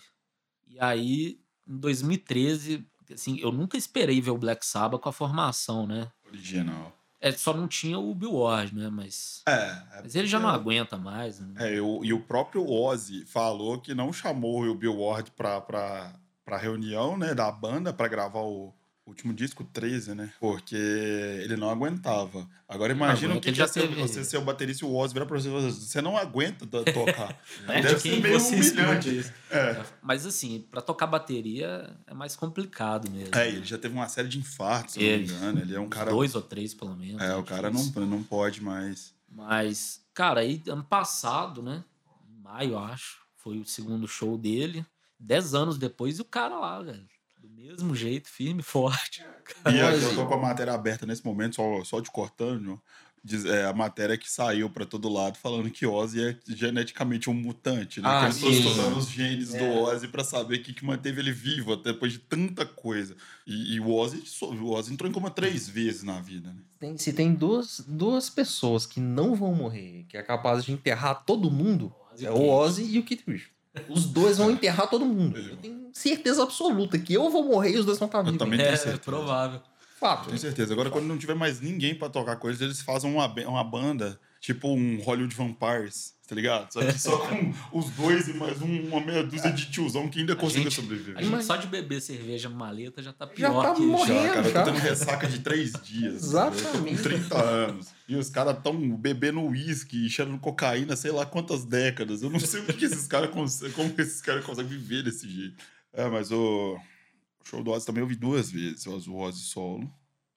[0.68, 5.86] E aí, em 2013, assim, eu nunca esperei ver o Black Sabbath com a formação,
[5.86, 6.12] né?
[6.26, 6.96] Original.
[7.22, 8.90] É, só não tinha o Bill Ward, né?
[8.90, 9.52] Mas, É.
[9.52, 11.40] é mas ele já não porque- aguenta mais.
[11.40, 11.54] Né?
[11.58, 16.16] É, eu- e o próprio Ozzy falou que não chamou o Bill Ward pra, pra,
[16.50, 18.74] pra reunião, né, da banda pra gravar o
[19.06, 20.32] último disco, 13, né?
[20.40, 22.48] Porque ele não aguentava.
[22.68, 25.26] Agora imagina o que, que é teve- você ser o baterista e o Ozzy virar
[25.26, 27.36] pra você você não aguenta to- tocar.
[27.68, 27.82] Né?
[27.82, 29.18] Deve De ser meio humilhante.
[29.18, 29.34] isso.
[29.50, 29.84] É.
[30.02, 33.36] Mas assim, pra tocar bateria é mais complicado mesmo.
[33.36, 35.26] É, ele já teve uma série de infartos, se Ele.
[35.26, 35.60] não me engano.
[35.62, 36.12] Ele é um cara...
[36.12, 37.20] Dois ou três, pelo menos.
[37.22, 39.14] É, o cara não, não pode mais...
[39.28, 41.84] Mas, cara, aí ano passado, né?
[42.30, 44.86] Em maio, acho, foi o segundo show dele.
[45.20, 47.06] Dez anos depois, e o cara lá, velho.
[47.42, 49.22] Do mesmo jeito, firme e forte.
[49.66, 50.06] E aqui Ozzy.
[50.06, 52.82] eu tô com a matéria aberta nesse momento, só, só te cortando.
[53.22, 57.34] Diz- é, a matéria que saiu pra todo lado falando que Ozzy é geneticamente um
[57.34, 58.08] mutante, né?
[58.10, 59.58] Ah, que eles estão estudando os genes É.
[59.60, 63.18] do Ozzy pra saber o que, que manteve ele vivo até depois de tanta coisa.
[63.46, 66.62] E, e o, Ozzy, o Ozzy entrou em coma três vezes na vida, né?
[66.80, 71.26] Tem- se tem duas, duas pessoas que não vão morrer, que é capaz de enterrar
[71.26, 73.59] todo mundo, Ozzy é o Ozzy e o Keith Richards.
[73.88, 75.38] Os dois vão enterrar todo mundo.
[75.38, 78.38] Eu tenho certeza absoluta que eu vou morrer e os dois vão estar vivos.
[78.38, 79.00] também É, tenho certeza.
[79.00, 79.62] provável.
[80.00, 80.28] Fato.
[80.28, 80.74] Tenho certeza.
[80.74, 84.20] Agora, quando não tiver mais ninguém pra tocar com eles, eles fazem uma, uma banda,
[84.40, 86.72] tipo um Hollywood Vampires, tá ligado?
[86.72, 90.20] Só, que só com os dois e mais um- uma meia dúzia de tiozão que
[90.20, 91.18] ainda conseguiu sobreviver.
[91.18, 94.22] A gente Mas- só de beber cerveja maleta já tá Já pior tá que morrendo.
[94.28, 94.64] Já, cara, eu já.
[94.64, 96.24] tô tendo ressaca de três dias.
[96.24, 96.92] Exatamente.
[96.92, 97.88] Eu com 30 anos.
[98.08, 102.22] E os caras tão bebendo uísque, cheirando cocaína, sei lá quantas décadas.
[102.22, 105.04] Eu não sei o que, que esses caras conseguem, como que esses caras conseguem viver
[105.04, 105.56] desse jeito.
[105.92, 109.92] É, mas o, o show do Ozzy também eu vi duas vezes, o Ozzy solo.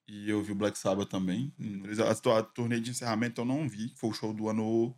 [0.07, 1.53] E eu vi o Black Sabbath também.
[1.59, 4.95] Eles- A, a turnê de encerramento eu não vi, foi o show do ano...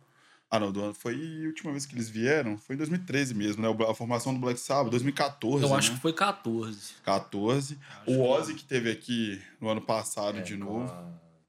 [0.48, 1.14] Ah, não, do ano, foi
[1.44, 3.84] a última vez que eles vieram, foi em 2013 mesmo, né?
[3.90, 5.96] A formação do Black Sabbath, 2014, Eu acho né?
[5.96, 6.94] que foi 14.
[7.02, 7.76] 14.
[8.02, 10.94] Acho O Ozzy que teve aqui no ano É, passado de novo,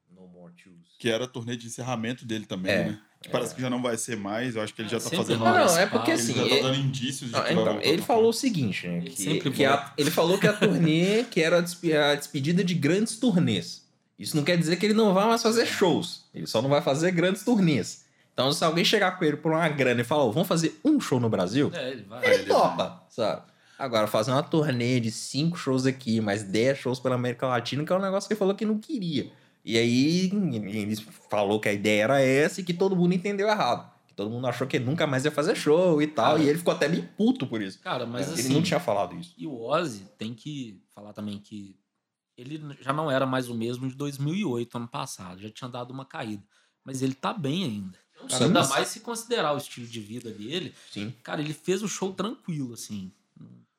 [0.10, 0.52] No More
[0.98, 3.02] que era a turnê de encerramento dele também, É, né?
[3.22, 5.18] Que parece que já não vai ser mais, eu acho que ele já tá Sempre
[5.18, 5.40] fazendo.
[5.44, 6.12] Não, esse é porque papo.
[6.12, 8.34] ele assim, já tá é- dando indícios de Ah, que vai então, ele falou o
[8.34, 8.98] seguinte, né?
[8.98, 12.14] Ele Que, sempre que a- ele falou que a turnê que era a despe- a
[12.16, 13.86] despedida de grandes turnês.
[14.20, 16.26] Isso não quer dizer que ele não vai mais fazer shows.
[16.34, 18.06] Ele só não vai fazer grandes turnês.
[18.34, 21.00] Então, se alguém chegar com ele por uma grana e falar, "Ó, vamos fazer um
[21.00, 22.24] show no Brasil, É, ele vai.
[22.24, 23.42] ele ele topa, sabe?
[23.80, 27.92] Agora, fazer uma turnê de cinco shows aqui, mais 10 shows pela América Latina, que
[27.92, 29.32] é um negócio que ele falou que não queria.
[29.68, 30.96] E aí, ele
[31.30, 33.92] falou que a ideia era essa e que todo mundo entendeu errado.
[34.08, 36.36] Que todo mundo achou que ele nunca mais ia fazer show e tal.
[36.36, 36.44] Cara.
[36.44, 37.78] e ele ficou até bem puto por isso.
[37.80, 38.54] Cara, mas ele assim.
[38.54, 39.34] não tinha falado isso.
[39.38, 41.76] E o Ozzy tem que falar também que
[42.38, 45.42] ele já não era mais o mesmo de 2008, ano passado.
[45.42, 46.44] Já tinha dado uma caída.
[46.86, 47.98] Mas ele tá bem ainda.
[48.30, 50.74] Sim, Ainda mas- mais se considerar o estilo de vida dele.
[50.90, 51.14] Sim.
[51.22, 53.12] Cara, ele fez o show tranquilo, assim.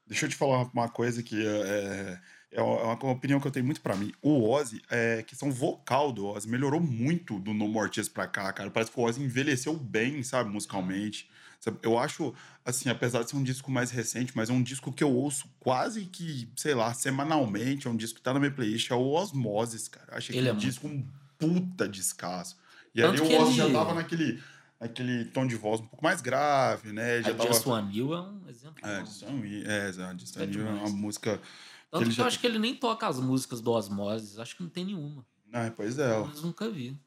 [0.07, 2.21] Deixa eu te falar uma coisa que é,
[2.51, 4.13] é uma, uma opinião que eu tenho muito pra mim.
[4.23, 8.53] O Ozzy, é, questão vocal do Ozzy, melhorou muito do No More Tears pra cá,
[8.53, 8.71] cara.
[8.71, 11.29] Parece que o Ozzy envelheceu bem, sabe, musicalmente.
[11.61, 12.33] Sabe, Eu acho,
[12.65, 15.47] assim, apesar de ser um disco mais recente, mas é um disco que eu ouço
[15.59, 17.87] quase que, sei lá, semanalmente.
[17.87, 20.07] É um disco que tá na minha playlist, é o Osmosis, cara.
[20.13, 21.05] Eu achei Ele aquele é muito disco um
[21.37, 22.57] puta descasso.
[22.95, 24.43] E Tanto ali que o Ozzy já ele- tava naquele
[24.81, 27.21] aquele tom de voz um pouco mais grave, né?
[27.21, 27.53] Já A tava...
[27.53, 28.89] Just One You é um exemplo.
[28.89, 29.01] É.
[29.05, 31.41] Just One You, é, Just É One You é uma música...
[31.91, 34.63] Tanto que já eu acho que ele nem toca as músicas do Osmoses, acho que
[34.63, 35.27] não tem nenhuma.
[35.53, 36.19] Ah, pois é.
[36.21, 36.99] Mas nunca vi.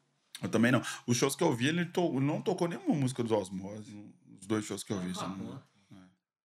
[0.42, 0.82] eu também não.
[1.06, 2.20] Os shows que eu vi, ele to...
[2.20, 3.94] não tocou nenhuma música dos Osmose,
[4.40, 5.12] os dois shows que eu vi.
[5.18, 5.58] Ah, bom.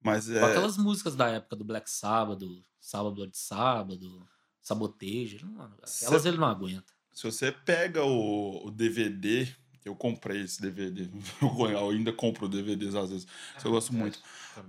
[0.04, 0.44] Mas é...
[0.44, 4.28] Aquelas músicas da época do Black Sábado, Sábado de Sábado,
[4.62, 6.94] Sabotage, ele não- aquelas ele não aguenta.
[7.14, 9.48] Se você pega o, o DVD,
[9.84, 11.10] eu comprei esse DVD,
[11.42, 14.20] eu ainda compro DVDs às vezes, isso eu gosto muito.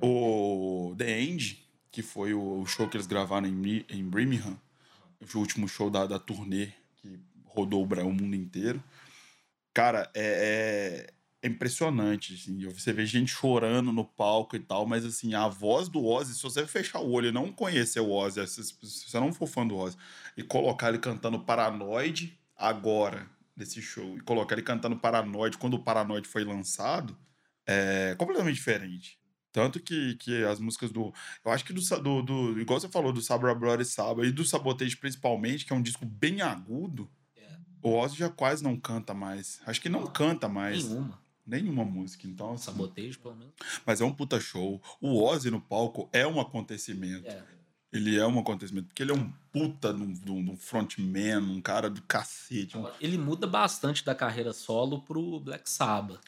[0.00, 1.67] O The End,
[1.99, 4.57] que foi o show que eles gravaram em, em Birmingham,
[5.21, 8.81] o último show da, da turnê que rodou o mundo inteiro.
[9.75, 15.05] Cara, é, é- é impressionante, assim, você vê gente chorando no palco e tal, mas
[15.05, 18.47] assim, a voz do Ozzy, se você fechar o olho e não conhecer o Ozzy,
[18.47, 19.97] se se você não for fã do Ozzy,
[20.37, 25.83] e colocar ele cantando Paranoid agora, nesse show, e colocar ele cantando Paranoid quando o
[25.83, 27.19] Paranoid foi lançado,
[27.67, 29.19] é completamente diferente.
[29.62, 31.12] Tanto que, que as músicas do.
[31.44, 32.61] Eu acho que do, do, do.
[32.61, 36.05] Igual você falou, do Sabra Bloody Saba e do Sabotage principalmente, que é um disco
[36.07, 37.11] bem agudo,
[37.83, 39.61] o Ozzy já quase não canta mais.
[39.66, 41.18] Acho que não canta mais Nenhuma.
[41.47, 42.27] nenhuma música.
[42.27, 43.53] Então, assim, Sabotage, pelo menos.
[43.87, 44.81] mas é um puta show.
[45.01, 47.27] O Ozzy no palco é um acontecimento.
[47.29, 47.42] É.
[47.90, 51.59] Ele é um acontecimento, porque ele é um puta de um- de um frontman, um
[51.61, 52.77] cara do cacete.
[52.77, 56.21] um- Ele muda bastante da carreira solo pro Black Sabbath.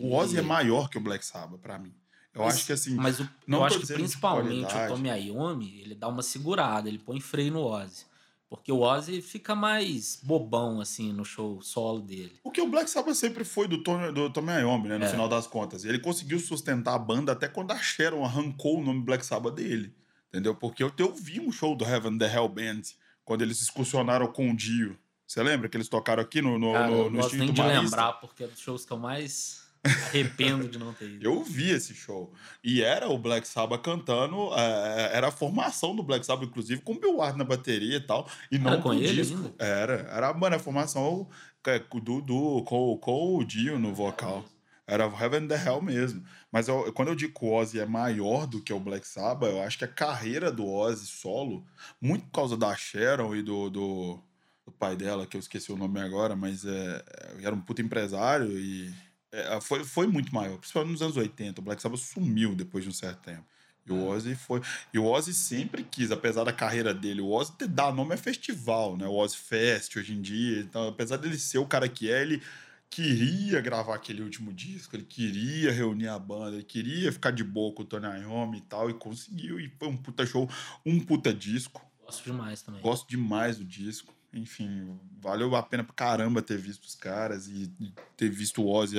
[0.00, 1.92] O Ozzy é Ele- maior que o Black Sabbath, pra mim.
[2.34, 2.94] Eu Mas- acho que assim.
[2.96, 4.88] Mas o- não eu acho que principalmente o.
[4.88, 8.04] Tommy Iommi, ele dá uma segurada, ele põe freio no Ozzy.
[8.48, 12.38] Porque o Ozzy fica mais bobão, assim, no show solo dele.
[12.44, 14.98] O que o Black Sabbath sempre foi do Tony, do Tommy Iommi, né?
[14.98, 15.08] No É.
[15.08, 15.84] final das contas.
[15.84, 19.92] Ele conseguiu sustentar a banda até quando a Sharon arrancou o nome Black Sabbath dele.
[20.28, 20.54] Entendeu?
[20.54, 22.82] Porque eu, eu vi um show do Heaven the Hell Band
[23.24, 24.96] quando eles excursionaram com o Dio.
[25.26, 27.52] Você lembra que eles tocaram aqui no, no, Cara, no, eu no não gosto nem
[27.52, 27.82] de Marista?
[27.82, 31.24] lembrar, porque é dos shows que eu mais arrependo de não ter ido.
[31.24, 32.32] Eu vi esse show.
[32.62, 36.92] E era o Black Sabbath cantando, é, era a formação do Black Sabbath, inclusive, com
[36.94, 38.28] o Bill Ward na bateria e tal.
[38.50, 39.36] E não Era com ele disco.
[39.36, 39.54] ainda?
[39.58, 41.28] Era, era mano, a formação
[41.66, 44.44] é, do, do, com, com o Dio no vocal.
[44.86, 46.22] Era o Heaven the Hell mesmo.
[46.52, 49.50] Mas eu- quando eu digo que o Ozzy é maior do que o Black Sabbath,
[49.50, 51.64] eu acho que a carreira do Ozzy solo,
[52.00, 54.20] muito por causa da Sharon e do, do,
[54.66, 57.02] do pai dela, que eu esqueci o nome agora, mas é,
[57.40, 58.92] é, era um puto empresário e
[59.34, 60.58] é, foi, foi muito maior.
[60.58, 61.60] Principalmente nos anos 80.
[61.60, 63.44] O Black Sabbath sumiu depois de um certo tempo.
[63.86, 64.62] E o Ozzy foi.
[64.92, 68.16] E o Ozzy sempre quis, apesar da carreira dele, o Ozzy te dá nome a
[68.16, 69.06] festival, né?
[69.06, 70.60] O Ozzy Fest hoje em dia.
[70.60, 72.42] Então, apesar dele ser o cara que é, ele
[72.88, 77.74] queria gravar aquele último disco, ele queria reunir a banda, ele queria ficar de boa
[77.74, 79.60] com o Tony Iommi e tal, e conseguiu.
[79.60, 80.48] E foi um puta show,
[80.86, 81.84] um puta disco.
[82.04, 82.80] Gosto demais também.
[82.80, 84.14] Gosto demais do disco.
[84.34, 88.68] Enfim, valeu a pena pra caramba ter visto os caras e e ter visto o
[88.68, 88.98] Ozzy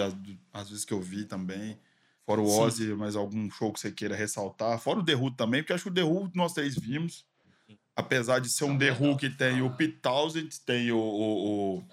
[0.53, 1.77] às, vezes que eu vi também.
[2.25, 2.59] Fora o Sim.
[2.61, 4.79] Ozzy, mais algum show que você queira ressaltar.
[4.79, 7.25] Fora o The Who também, porque acho que o The Who nós três vimos.
[7.95, 11.83] Apesar de ser um The Who que tem o Pete Townsend, tem o, o, o,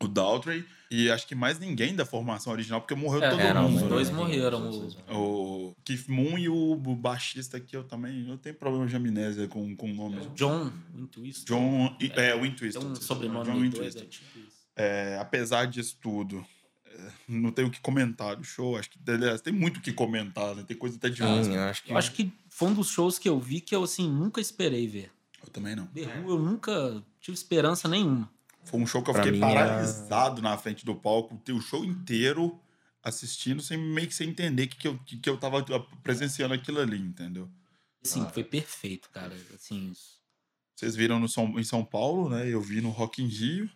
[0.00, 3.52] o Daltrey, e acho que mais ninguém da formação original, porque morreu É, todo É,
[3.54, 3.76] não, mundo.
[3.76, 3.88] os né?
[3.88, 5.53] dois não, morreram, o- O
[5.84, 8.28] Keith Moon e o, o baixista que eu também.
[8.28, 10.26] Eu tenho problema de amnésia com, com nomes.
[10.34, 11.44] John Wintwist.
[11.46, 11.94] John.
[12.16, 12.78] É, o Intwist.
[12.78, 13.98] Tem um sobrenome John Wintwist.
[13.98, 14.38] é tipo.
[14.76, 16.44] É, apesar disso tudo,
[16.86, 18.76] é, não tenho o que comentar do show.
[18.76, 20.64] Acho que aliás, tem muito o que comentar, né?
[20.66, 21.46] Tem coisa até demais.
[21.46, 21.92] Sim, eu acho que.
[21.92, 24.88] Eu acho que foi um dos shows que eu vi que eu, assim, nunca esperei
[24.88, 25.10] ver.
[25.42, 25.86] Eu também não.
[25.88, 28.30] The Who eu nunca tive esperança nenhuma.
[28.64, 31.84] Foi um show que eu Pra fiquei é- paralisado na frente do palco, o show
[31.84, 32.58] inteiro
[33.04, 35.62] assistindo, sem meio que sem entender que, que, eu, que, que eu tava
[36.02, 37.48] presenciando aquilo ali, entendeu?
[38.04, 38.28] Assim, Ah.
[38.30, 39.36] foi perfeito, cara.
[39.54, 39.92] Assim,
[40.74, 42.48] Vocês viram no São, em São Paulo, né?
[42.48, 43.70] Eu vi no Rock in Rio.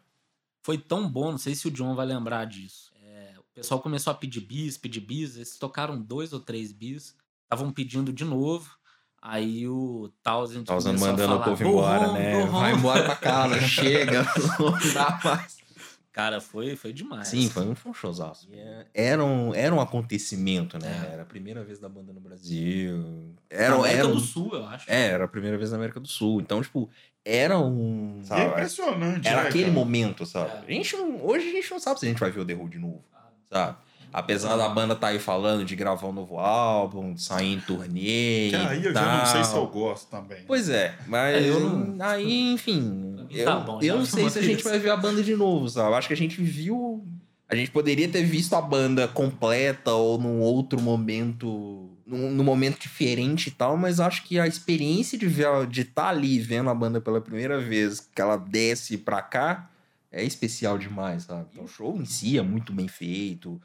[0.64, 2.90] foi tão bom, não sei se o John vai lembrar disso.
[3.02, 7.14] É, o pessoal começou a pedir bis, pedir bis, eles tocaram dois ou três bis,
[7.44, 8.76] estavam pedindo de novo.
[9.20, 10.12] Aí o
[10.90, 12.32] começou a mandando o falar, povo "Go embora, home, né?
[12.32, 14.22] go home." Vai embora pra casa, chega,
[14.60, 15.58] não dá mais.
[16.18, 17.28] Cara, foi, foi demais.
[17.28, 18.48] Sim, foi um, foi um showzaço.
[18.92, 21.06] Era um, era um acontecimento, né?
[21.08, 21.12] É.
[21.12, 23.36] Era a primeira vez da banda no Brasil.
[23.48, 24.90] Na Era, América era um- do Sul, eu acho.
[24.90, 26.40] É, era a primeira vez na América do Sul.
[26.40, 26.90] Então, tipo,
[27.24, 28.18] era um.
[28.20, 29.74] É sabe, impressionante, era né, aquele cara?
[29.74, 30.50] momento, sabe?
[30.50, 30.70] É.
[30.70, 32.54] A gente não- hoje a gente não sabe se a gente vai ver o The
[32.54, 33.04] Who de novo,
[33.48, 33.76] sabe?
[34.12, 38.48] Apesar da banda tá aí falando de gravar um novo álbum, de sair em turnê.
[38.50, 39.68] Que aí eu já não sei se eu tal.
[39.68, 40.38] gosto também.
[40.46, 44.06] Pois é, mas É, eu não- aí, enfim, mim eu, tá bom, eu já não
[44.06, 45.94] sei se a gente vai ver a banda de novo, sabe?
[45.94, 47.06] Acho que a gente viu.
[47.50, 51.90] A gente poderia ter visto a banda completa ou num outro momento.
[52.06, 56.08] Num, num momento diferente e tal, mas acho que a experiência de ver de estar
[56.08, 59.68] ali vendo a banda pela primeira vez, que ela desce pra cá,
[60.10, 61.46] é especial demais, sabe?
[61.52, 63.60] Então, o show em si é muito bem feito.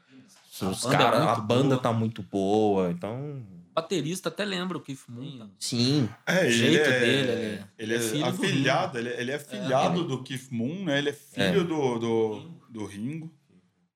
[0.62, 1.78] Os A banda é cara, a muito banda boa.
[1.82, 3.42] tá muito boa, então.
[3.70, 5.48] O baterista até lembra o Keith Moon.
[5.58, 6.08] Sim.
[6.26, 9.30] É, ele jeito é, dele, ele é- ele é é filho do afilhado, ele, ele
[9.32, 10.98] é filhado do Keith Moon, né?
[10.98, 13.32] Ele é filho do, do, do Ringo.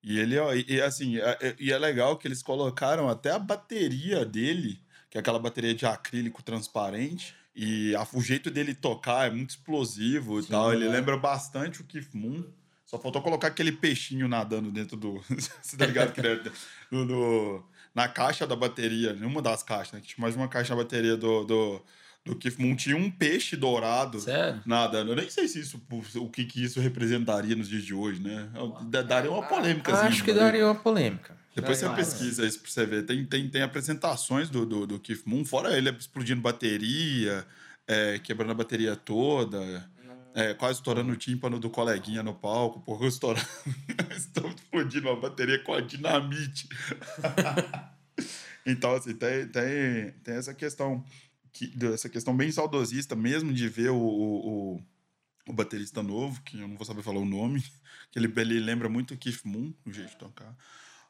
[0.02, 3.30] E ele, ó, e, e, assim, é, é- e é legal que eles colocaram até
[3.30, 7.34] a bateria dele, que é aquela bateria de acrílico transparente.
[7.54, 10.72] E a- o jeito dele tocar é muito explosivo e Sim, tal.
[10.72, 10.88] Ele é.
[10.88, 12.44] lembra bastante o Keith Moon.
[12.88, 15.22] Só faltou colocar aquele peixinho nadando dentro do.
[15.62, 16.10] Você tá ligado?
[16.12, 16.50] Que ele é
[16.90, 20.00] no, no- na caixa da bateria, numa das caixas, né?
[20.00, 21.82] Que tinha mais uma caixa na bateria do, do,
[22.24, 22.74] do Keith Moon.
[22.74, 24.62] Tinha um peixe dourado Sério?
[24.64, 25.12] nadando.
[25.12, 25.78] Eu nem sei se isso,
[26.16, 28.48] o que, que isso representaria nos dias de hoje, né?
[28.88, 29.92] Da- Daria uma polêmica.
[29.94, 31.36] Acho que daria uma polêmica.
[31.54, 33.02] Depois você pesquisa isso pra você ver.
[33.04, 37.44] Tem, tem, tem apresentações do, do, do Keith Moon, fora ele explodindo bateria,
[37.86, 39.84] é, quebrando a bateria toda,
[40.34, 43.46] é, quase estourando o tímpano do coleguinha no palco, porque estourando,
[44.16, 46.68] estão explodindo uma bateria com a dinamite.
[48.66, 51.04] então, assim, tem, tem, tem essa questão,
[51.52, 54.82] que, essa questão bem saudosista mesmo de ver o, o, o,
[55.48, 57.62] o baterista novo, que eu não vou saber falar o nome,
[58.10, 60.56] que ele, ele lembra muito o Keith Moon, o jeito de tocar.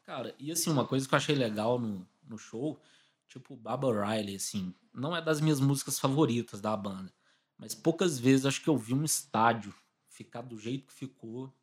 [0.05, 2.81] Cara, e assim, uma coisa que eu achei legal no, no show,
[3.27, 7.13] tipo, Baba Riley, assim, não é das minhas músicas favoritas da banda,
[7.59, 9.75] mas poucas vezes acho que eu vi um estádio
[10.07, 11.53] ficar do jeito que ficou,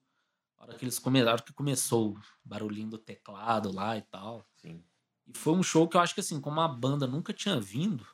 [0.56, 4.46] na hora que eles começaram, que começou o barulhinho do teclado lá e tal.
[4.54, 4.84] Sim.
[5.26, 8.06] E foi um show que eu acho que, assim, como a banda nunca tinha vindo,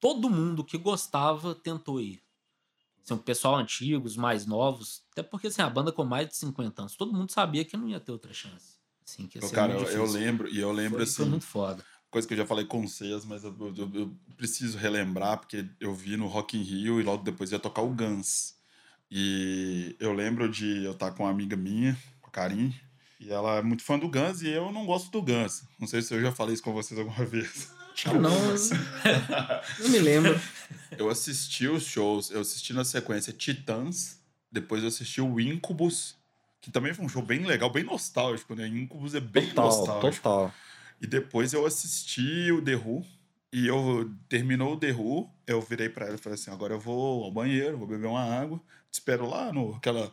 [0.00, 2.22] todo mundo que gostava tentou ir.
[3.04, 6.36] Assim, o pessoal antigo, os mais novos, até porque assim, a banda com mais de
[6.36, 8.78] 50 anos, todo mundo sabia que não ia ter outra chance.
[9.06, 11.14] Assim, que ia Ô, ser cara, muito eu, eu lembro, e eu lembro foi, assim,
[11.14, 11.84] foi muito foda.
[12.10, 15.94] Coisa que eu já falei com vocês, mas eu, eu- eu preciso relembrar, porque eu
[15.94, 18.54] vi no Rock in Rio e logo depois ia tocar o Guns.
[19.10, 22.74] E eu lembro de eu estar com uma amiga minha, com a Karim,
[23.20, 25.64] e ela é muito fã do Guns e eu não gosto do Guns.
[25.78, 27.70] Não sei se eu já falei isso com vocês alguma vez.
[28.06, 28.20] Não.
[29.80, 30.40] não me lembro.
[30.96, 34.20] Eu assisti os shows, eu assisti na sequência Titãs,
[34.52, 36.16] depois eu assisti o Incubus,
[36.60, 38.68] que também foi um show bem legal, bem nostálgico, né?
[38.68, 40.22] Incubus é bem Total, nostálgico.
[40.22, 40.54] total.
[41.00, 43.04] E depois eu assisti o The Who,
[43.52, 46.80] e eu terminou o The Who, eu virei pra ela e falei assim, agora eu
[46.80, 48.58] vou ao banheiro, vou beber uma água,
[48.90, 50.12] te espero lá no aquela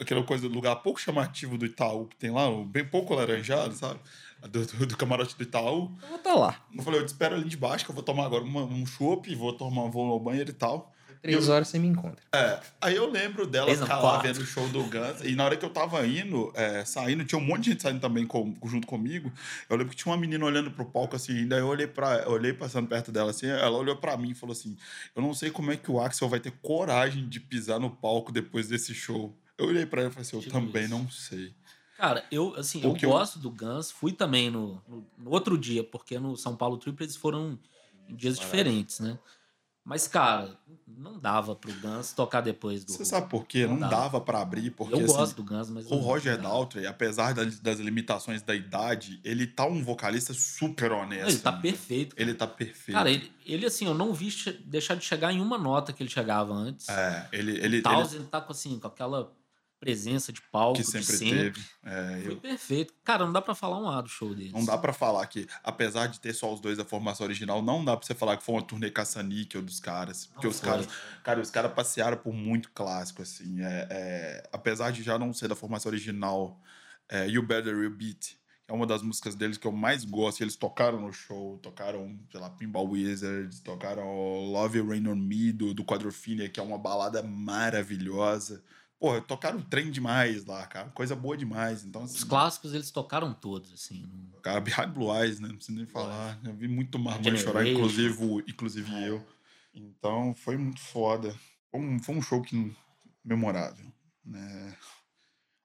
[0.00, 4.00] aquela coisa do lugar pouco chamativo do Itaú que tem lá, bem pouco alaranjado, sabe?
[4.48, 5.94] Do, do, do camarote do Itaú.
[6.02, 6.64] Eu vou estar lá.
[6.74, 8.86] Eu falei, eu te espero ali de baixo que eu vou tomar agora uma- um
[8.86, 10.93] chopp, vou tomar vou ao banheiro e tal.
[11.24, 12.22] Três horas você me encontra.
[12.34, 15.34] É, aí eu lembro dela Três no ficar lá vendo o show do Guns, e
[15.34, 18.26] na hora que eu tava indo, é, saindo, tinha um monte de gente saindo também
[18.26, 19.32] com- junto comigo.
[19.70, 22.32] Eu lembro que tinha uma menina olhando pro palco assim, ainda eu olhei para, eu
[22.32, 24.76] olhei passando perto dela assim, ela olhou pra mim e falou assim:
[25.16, 28.30] "Eu não sei como é que o Axel vai ter coragem de pisar no palco
[28.30, 29.34] depois desse show".
[29.56, 30.90] Eu olhei pra ela e falei assim: "Eu Tipo também isso.
[30.94, 31.54] não sei".
[31.96, 35.30] Cara, eu, assim, O eu que eu- gosto do Guns, fui também no, no, no
[35.30, 37.58] outro dia, porque no São Paulo Trip eles foram
[38.08, 39.16] em dias diferentes, né?
[39.84, 42.92] Mas, cara, não dava pro Guns tocar depois do.
[42.92, 43.66] Você sabe por quê?
[43.66, 43.96] Não Não dava.
[43.96, 45.90] dava pra abrir, porque eu assim, gosto do Guns, mas.
[45.90, 46.40] O Roger.
[46.40, 51.28] Daltrey, apesar das, das limitações da idade, ele tá um vocalista super honesto.
[51.28, 51.60] Ele tá né?
[51.60, 52.16] perfeito.
[52.18, 52.96] Ele tá perfeito.
[52.96, 56.10] Cara, ele, ele, assim, eu não vi deixar de chegar em uma nota que ele
[56.10, 56.88] chegava antes.
[56.88, 59.30] É, ele, ele, ele Towns, ele tá com, assim, com aquela
[59.84, 61.30] presença de palco que sempre, sempre.
[61.52, 61.64] teve.
[61.84, 62.94] É, Foi eu- perfeito.
[63.04, 64.50] Cara, não dá pra falar um A do show dele.
[64.52, 67.84] não dá pra falar que, apesar de ter só os dois da formação original, não
[67.84, 70.26] dá pra você falar que foi uma turnê caça-níquel dos caras.
[70.26, 70.68] Porque Não os foi.
[70.70, 70.88] caras,
[71.22, 73.60] cara, os caras passearam por muito clássico, assim.
[73.60, 76.58] É, é, apesar de já não ser da formação original,
[77.08, 80.40] é, You Better You Beat, que é uma das músicas deles que eu mais gosto.
[80.40, 84.06] Eles tocaram no show, tocaram, sei lá, Pinball Wizards, tocaram
[84.50, 88.62] Love Rain on Me, do, do Quadrophenia, que é uma balada maravilhosa.
[89.04, 90.88] Porra, tocaram trem demais lá, cara.
[90.88, 91.84] Coisa boa demais.
[91.84, 94.08] Então, assim, Os clássicos eles tocaram todos, assim.
[94.42, 95.48] Cara, Behind Blue Eyes, né?
[95.48, 96.40] Não preciso nem falar.
[96.42, 97.36] Eu vi muito Generation.
[97.36, 99.22] chorar, inclusive, inclusive eu.
[99.74, 101.38] Então, foi muito foda.
[101.70, 102.74] Foi um, foi um show que,
[103.22, 103.92] memorável,
[104.24, 104.74] né?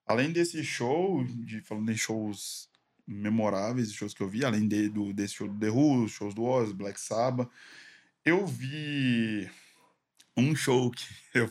[0.06, 2.68] Além desse show, de, falando em shows
[3.08, 6.44] memoráveis, shows que eu vi, além de, do, desse show do The Who, shows do
[6.44, 7.50] Oz, Black Sabbath,
[8.26, 9.50] eu vi
[10.40, 11.50] um show que eu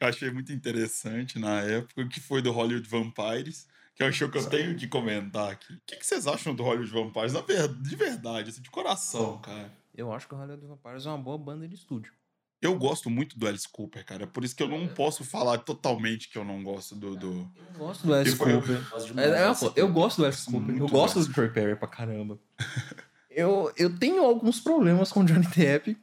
[0.00, 4.38] achei muito interessante na época, que foi do Hollywood Vampires, que é um show que
[4.38, 5.72] eu tenho de comentar aqui.
[5.74, 7.32] O que, que vocês acham do Hollywood Vampires?
[7.32, 9.72] Na ver- de verdade, assim, de coração, cara.
[9.94, 12.12] Eu acho que o Hollywood Vampires é uma boa banda de estúdio.
[12.60, 14.24] Eu gosto muito do Alice Cooper, cara.
[14.24, 17.14] É por isso que eu não posso falar totalmente que eu não gosto do.
[17.14, 17.50] do...
[17.56, 18.90] Eu gosto do Alice E foi- Cooper.
[18.90, 20.60] Gosto É, é, eu gosto do Alice Cooper.
[20.62, 22.38] Muito eu gosto do Troy Perry pra caramba.
[23.30, 25.96] eu, eu tenho alguns problemas com o Johnny Depp.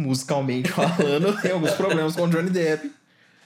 [0.00, 2.90] Musicalmente falando, tenho alguns problemas com o Johnny Depp.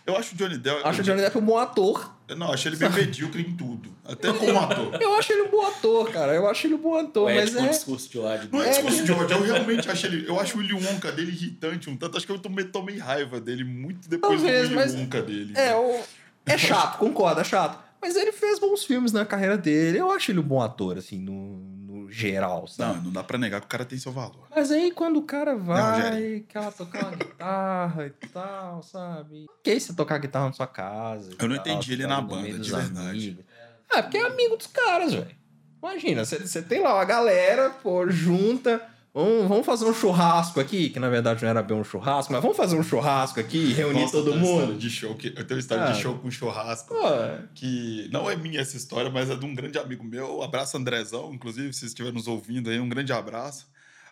[0.07, 0.83] Eu acho o Johnny Depp.
[0.85, 2.13] Acho o Johnny Depp um bom ator.
[2.29, 3.91] Eu não, achei ele bem medíocre em tudo.
[4.05, 4.95] Até como ator.
[5.01, 6.33] Eu acho ele um bom ator, cara.
[6.35, 7.69] Eu acho ele um bom ator, é mas tipo um é.
[7.69, 8.49] discurso de ódio.
[8.53, 10.27] Não é É discurso que- de ódio, eu realmente acho ele.
[10.29, 12.17] Eu acho o Willy Wonka dele irritante um tanto.
[12.17, 15.53] Acho que eu tomei, tomei raiva dele muito depois Talvez, do Willy mas- Wonka dele.
[15.55, 16.01] É, o...
[16.47, 17.83] é chato, concordo, é chato.
[18.01, 19.99] Mas ele fez bons filmes na carreira dele.
[19.99, 21.63] Eu acho ele um bom ator, assim, no
[22.15, 22.97] geral, sabe?
[22.97, 24.47] Não, não dá pra negar que o cara tem seu valor.
[24.55, 26.47] Mas aí quando o cara vai, Jerry.
[26.49, 29.47] quer tocar uma guitarra e tal, sabe?
[29.63, 31.33] Que você tocar guitarra na sua casa?
[31.39, 33.09] Eu não tal, entendi ele na banda, de verdade.
[33.09, 33.45] amigos.
[33.93, 35.37] É, porque é amigo dos caras, velho.
[35.83, 38.81] Imagina, você você tem lá uma galera, pô, junta.
[39.15, 42.43] Vamos, vamos fazer um churrasco aqui, que na verdade não era bem um churrasco, mas
[42.43, 44.77] vamos fazer um churrasco aqui, reunir Nossa, todo mundo.
[44.77, 45.93] De show que, eu tenho uma história Ah.
[45.93, 46.89] de show com churrasco.
[46.93, 47.01] Pô,
[47.55, 50.43] Que não é minha essa história, mas é de um grande amigo meu.
[50.43, 51.33] Abraço, Andrezão.
[51.33, 53.69] Inclusive, se vocês estiverem nos ouvindo aí, um grande abraço.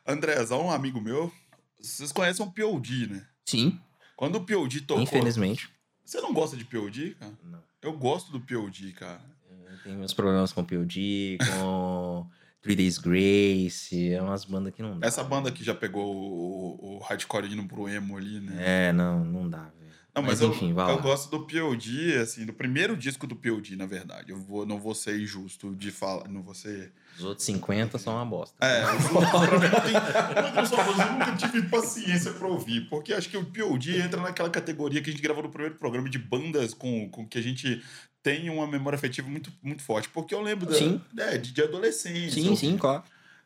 [0.06, 1.32] Andrezão, um amigo meu.
[1.80, 3.26] Vocês conhecem o POD, né?
[3.44, 3.76] sim,
[4.16, 5.02] Quando o POD tocou.
[5.02, 5.68] infelizmente.
[6.04, 7.32] Você não gosta de POD, cara?
[7.42, 7.58] Não.
[7.82, 9.20] Eu gosto do POD, cara.
[9.50, 12.26] Eu tenho meus problemas com o POD, com
[12.62, 15.06] Three Days Grace, é umas bandas que não dá.
[15.06, 18.88] Essa banda que já pegou o, o hardcore indo pro emo ali, né?
[18.88, 19.81] É, não, não dá, velho.
[20.14, 23.76] Não, mas, mas enfim, eu, eu gosto do POD, assim, do primeiro disco do POD,
[23.76, 24.30] na verdade.
[24.30, 26.92] Eu vou, não vou ser injusto de falar, não vou ser...
[27.16, 28.54] Os outros 50 são uma bosta.
[28.60, 30.98] É, os outros.
[30.98, 35.08] Eu, nunca tive paciência pra ouvir, porque acho que o POD entra naquela categoria que
[35.08, 37.82] a gente gravou no primeiro programa de bandas com, com que a gente
[38.22, 40.08] tem uma memória afetiva muito, muito forte.
[40.10, 42.42] Porque eu lembro da, é, de, de adolescência.
[42.42, 43.02] Sim, sim, claro.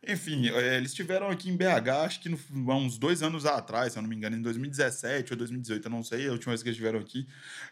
[0.09, 2.39] Enfim, é, eles estiveram aqui em BH, acho que no-
[2.71, 5.91] há uns dois anos atrás, se eu não me engano, em 2017 ou 2018, eu
[5.91, 7.27] não sei, a última vez que eles estiveram aqui.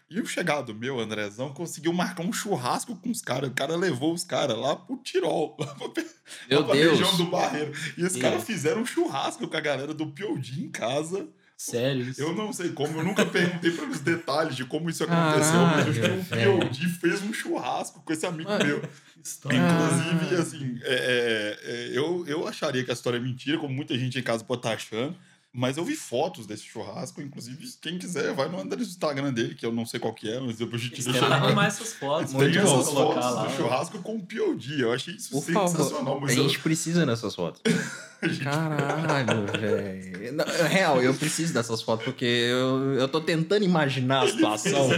[0.09, 3.49] E o chegado meu, Andrezão, conseguiu marcar um churrasco com os caras.
[3.49, 6.03] O cara levou os caras lá pro Tirol, lá pra,
[6.49, 6.99] Meu lá pra Deus.
[6.99, 7.71] região do Barreiro.
[7.97, 11.29] E os caras fizeram um churrasco com a galera do Piodi em casa.
[11.57, 12.21] Sério isso?
[12.21, 15.87] Eu não sei como, eu nunca perguntei para os detalhes de como isso aconteceu, mas
[15.87, 16.59] eu acho que velho.
[16.59, 18.81] Piodi fez um churrasco com esse amigo Mano, meu.
[19.23, 19.57] História.
[19.57, 23.97] Inclusive, assim, é, é, é, eu, eu acharia que a história é mentira, como muita
[23.97, 25.15] gente em casa pode estar achando.
[25.57, 29.71] Mas eu vi fotos desse churrasco, inclusive, quem quiser, vai no Instagram dele, que eu
[29.71, 31.19] não sei qual que é, mas depois a gente Eles deixa.
[31.21, 32.31] tentaram arrumar essas fotos.
[32.31, 33.45] Tem Muito essas fotos lá.
[33.45, 34.81] do churrasco com o POD.
[34.81, 35.89] Eu achei isso Por sensacional.
[36.03, 36.17] favor.
[36.17, 37.61] A Mas eu, gente precisa dessas fotos.
[38.21, 40.33] a gente- Caralho, velho.
[40.33, 44.89] Não, Real, eu preciso dessas fotos porque eu, eu tô tentando imaginar a situação.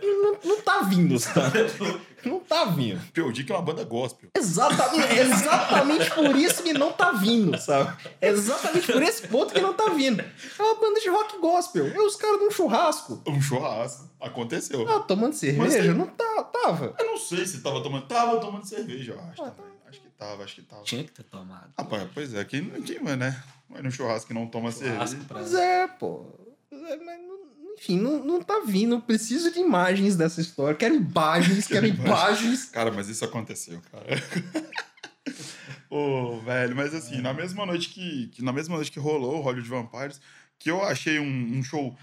[0.00, 1.58] E não, não tá vindo, sabe?
[2.26, 3.00] Não tá vindo.
[3.14, 4.30] POD que é uma banda gospel.
[4.36, 7.96] Exatamente, exatamente por isso que não tá vindo, sabe?
[8.20, 10.20] Exatamente por esse ponto que não tá vindo.
[10.22, 11.86] É uma banda de rock gospel.
[11.86, 13.22] É os caras de um churrasco.
[13.26, 14.10] Um churrasco.
[14.20, 14.88] Aconteceu.
[14.88, 15.82] Ah, tomando cerveja?
[15.82, 16.94] tem- Não tá, tava.
[16.98, 18.06] Eu não sei se tava tomando.
[18.06, 19.42] Tava tomando cerveja, eu acho.
[19.42, 19.72] Ah, também.
[19.88, 20.82] Acho que tava, acho que tava.
[20.82, 21.70] Tinha que ter tomado.
[21.78, 23.40] Rapaz, pois é, quem, quem vai, né?
[23.70, 25.24] Vai no churrasco e não toma Churrasco cerveja.
[25.28, 26.26] pra- Pois é, pô.
[26.72, 27.35] Mas não-
[27.76, 29.00] enfim, não, não tá vindo.
[29.00, 30.76] Preciso de imagens dessa história.
[30.76, 32.64] Quero imagens, quero Quero imagens.
[32.66, 34.06] Cara, mas isso aconteceu, cara.
[35.90, 39.40] Ô, velho, mas assim, na mesma noite que, que- na mesma noite que rolou o
[39.40, 40.20] Hollywood Vampires,
[40.58, 41.96] que eu achei um, um show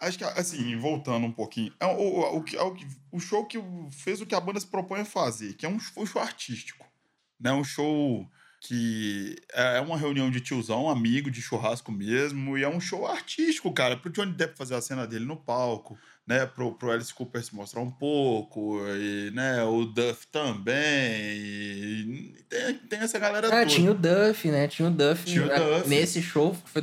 [0.00, 2.76] Acho que, assim, voltando um pouquinho, é o, o, o, é
[3.10, 3.58] o, show que
[3.90, 6.86] fez o que a banda se propõe a fazer, que é um, um show artístico.
[7.40, 7.52] Né?
[7.52, 8.24] Um show
[8.60, 13.72] que é uma reunião de tiozão, amigo, de churrasco mesmo, e é um show artístico,
[13.72, 17.42] cara, pro Johnny Depp fazer a cena dele no palco, né, pro, pro Alice Cooper
[17.42, 23.50] se mostrar um pouco, e, né, o Duff também, e tem, tem essa galera Ah,
[23.50, 23.66] toda.
[23.66, 24.68] tinha o Duff, né?
[24.68, 25.24] Tinha o Duff.
[25.24, 25.88] Tinha o ah, Duff.
[25.88, 26.82] Nesse show, que foi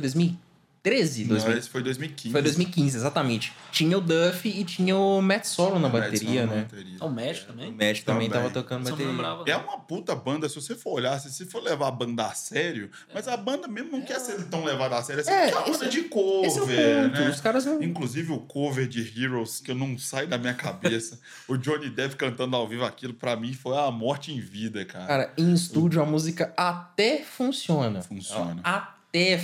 [0.90, 1.22] 2013?
[1.24, 1.58] Não, 2000.
[1.58, 2.32] esse foi 2015.
[2.32, 3.52] Foi 2015, exatamente.
[3.72, 6.62] Tinha o Duff e tinha o Matt Solo na Matt bateria, Solo na né?
[6.62, 6.96] bateria.
[7.00, 7.70] É o Mesh O também?
[7.72, 8.30] Matt também Também.
[8.30, 9.06] tava tocando bateria.
[9.10, 9.44] lembrava.
[9.46, 12.34] É uma puta banda, se você for olhar, se você for levar a banda a
[12.34, 15.54] sério, mas a banda mesmo não quer ser tão levada a sério assim, É, é
[15.56, 17.20] uma banda de cover, Esse é o ponto.
[17.20, 17.28] né?
[17.30, 17.82] Os caras não.
[17.82, 21.18] Inclusive o cover de Heroes, que eu não sai da minha cabeça.
[21.48, 25.06] o Johnny Depp cantando ao vivo aquilo, pra mim, foi a morte em vida, cara.
[25.06, 28.00] Cara, em estúdio a música até funciona.
[28.02, 28.60] Funciona.
[28.62, 28.95] Até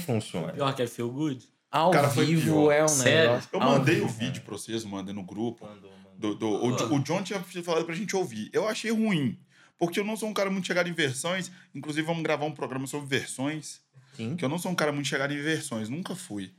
[0.07, 0.53] funciona.
[0.53, 1.49] Pior que é Feel Good?
[1.71, 2.71] Ao Cara, foi vivo pior.
[2.73, 3.31] é um Sério?
[3.31, 3.49] negócio.
[3.53, 5.65] eu mandei o vivo, vídeo pra vocês, mandei no grupo.
[5.67, 6.13] Mandou, mandou.
[6.19, 6.49] Do, do-
[6.93, 8.51] o, o John tinha falado pra gente ouvir.
[8.53, 9.39] Eu achei ruim,
[9.79, 11.51] porque eu não sou um cara muito chegado em versões.
[11.75, 13.81] Inclusive, vamos gravar um programa sobre versões.
[14.15, 14.37] Sim.
[14.37, 16.53] que eu não sou um cara muito chegado em versões, nunca fui.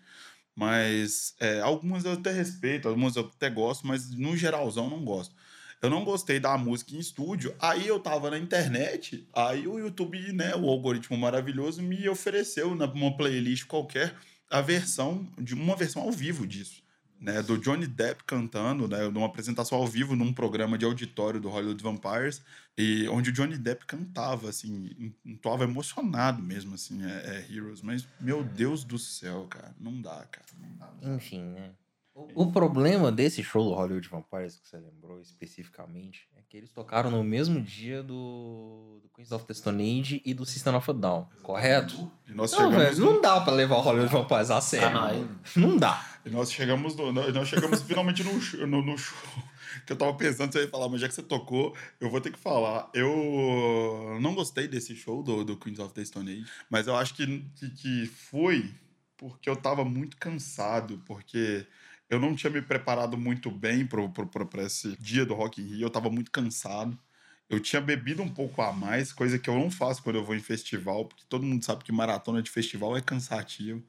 [0.56, 5.36] Mas é, algumas eu até respeito, algumas eu até gosto, mas no geralzão não gosto.
[5.84, 10.32] Eu não gostei da música em estúdio, aí eu tava na internet, aí o YouTube,
[10.32, 14.16] né, o algoritmo maravilhoso, me ofereceu numa playlist qualquer
[14.50, 16.82] a versão, de uma versão ao vivo disso.
[17.20, 21.50] Né, do Johnny Depp cantando, né, numa apresentação ao vivo num programa de auditório do
[21.50, 22.42] Hollywood Vampires,
[22.78, 27.10] e onde o Johnny Depp cantava, assim, entoava emocionado mesmo, assim, é,
[27.50, 27.82] é Heroes.
[27.82, 30.48] Mas, meu Deus do céu, cara, não dá, cara.
[30.60, 31.16] Não dá.
[31.16, 31.72] Enfim, né?
[32.16, 37.10] O problema desse show do Hollywood Vampires que você lembrou especificamente é que eles tocaram
[37.10, 40.94] no mesmo dia do, do Queens of the Stone Age e do System of a
[40.94, 42.12] Down, correto?
[42.28, 44.94] E nós Não, chegamos, velho, não dá pra levar o Hollywood Vampires a Ah, sério.
[44.94, 46.06] não, aí- Não dá.
[46.24, 49.18] e nós chegamos, no- nós nós chegamos finalmente no, show- no, no show.
[49.88, 52.32] Que eu tava pensando, você ia falar, mas já que você tocou, eu vou ter
[52.32, 52.90] que falar.
[52.94, 57.16] Eu não gostei desse show do, do Queens of the Stone Age, mas eu acho
[57.16, 58.72] que, que, que foi
[59.18, 61.66] porque eu tava muito cansado, porque
[62.14, 65.90] eu não tinha me preparado muito bem pra esse dia do Rock in Rio, eu
[65.90, 66.98] tava muito cansado.
[67.50, 70.34] Eu tinha bebido um pouco a mais, coisa que eu não faço quando eu vou
[70.34, 73.84] em festival, porque todo mundo sabe que maratona de festival é cansativo.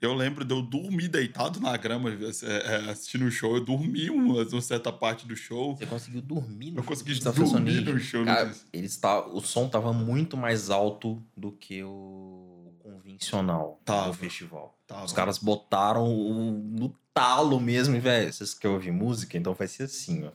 [0.00, 2.14] Eu lembro de eu dormir deitado na grama é,
[2.46, 3.56] é, assistindo o show.
[3.56, 5.76] Eu dormi uma, uma certa parte do show.
[5.76, 8.24] Você conseguiu dormir no Eu consegui dormir no show.
[8.24, 14.08] Cara, no- eles tá, o som tava muito mais alto do que o convencional Tava.
[14.08, 14.78] do festival.
[14.86, 15.04] Tava.
[15.04, 19.36] Os caras botaram o- no talo mesmo, velho, vocês querem ouvir música?
[19.36, 20.30] Então vai ser assim, ó.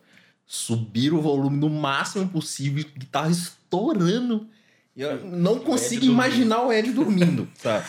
[0.46, 4.48] Subir o volume no máximo possível, guitarra estourando.
[4.96, 6.14] E Eu não consigo dormindo.
[6.14, 7.86] imaginar o Ed dormindo, sabe?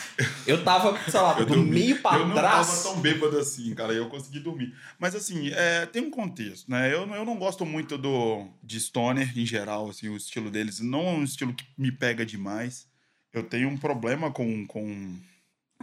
[0.47, 1.70] Eu tava, sei lá, Eu do dormi.
[1.70, 2.66] meio pra eu não trás.
[2.66, 3.95] tava tão bêbado assim, cara.
[3.95, 4.74] Eu consegui dormir.
[4.99, 6.93] Mas assim, é, tem um contexto, né?
[6.93, 10.80] Eu, eu não gosto muito do de Stoner em geral, assim, o estilo deles.
[10.80, 12.86] Não é um estilo que me pega demais.
[13.32, 15.16] Eu tenho um problema com, com,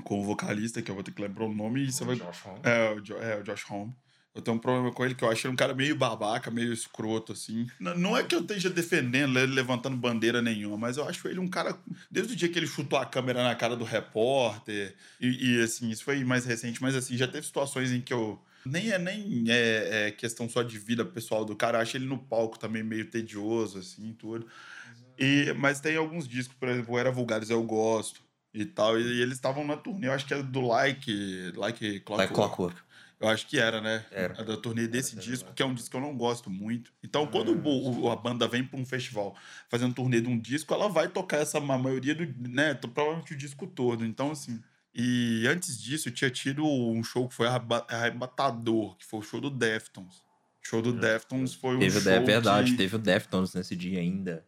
[0.04, 2.16] com o vocalista, que eu vou ter que lembrar o nome, e você vai.
[2.64, 3.94] É, o, Jo- é, o Josh Homme.
[4.34, 6.74] Eu tenho um problema com ele que eu acho ele um cara meio babaca, meio
[6.74, 7.68] escroto, assim.
[7.80, 11.40] N- Não é que eu esteja defendendo ele, levantando bandeira nenhuma, mas eu acho ele
[11.40, 11.78] um cara.
[12.12, 15.90] Desde o dia que ele chutou a câmera na cara do repórter, e, e, assim,
[15.90, 18.38] isso foi mais recente, mas assim, já teve situações em que eu.
[18.66, 22.06] Nem é nem é, é questão só de vida pessoal do cara, eu acho ele
[22.06, 24.46] no palco também meio tedioso, assim, tudo.
[25.18, 28.25] E, mas tem alguns discos, por exemplo, o Era Vulgares eu gosto
[28.56, 32.18] e tal, e, eles estavam na turnê, eu acho que era do Like, Like Clockwork.
[32.22, 32.82] Like Clockwork.
[33.20, 34.06] Eu acho que era, né?
[34.12, 34.40] Era.
[34.40, 35.54] A da turnê desse Era, disco, era.
[35.56, 36.92] que é um disco que eu não gosto muito.
[37.04, 39.36] Então, quando o- o- a banda vem para um festival
[39.70, 42.74] fazendo turnê de um disco, ela vai tocar essa ma- maioria do, né?
[42.74, 44.06] to- Provavelmente o disco todo.
[44.06, 44.62] Então, assim.
[44.94, 49.42] E antes disso, tinha tido um show que foi arreba- arrebatador, que foi o show
[49.42, 50.16] do Deftones.
[50.64, 53.54] O show do Deftones foi um Teve o show é verdade, que, teve o Deftones
[53.54, 54.46] nesse dia ainda.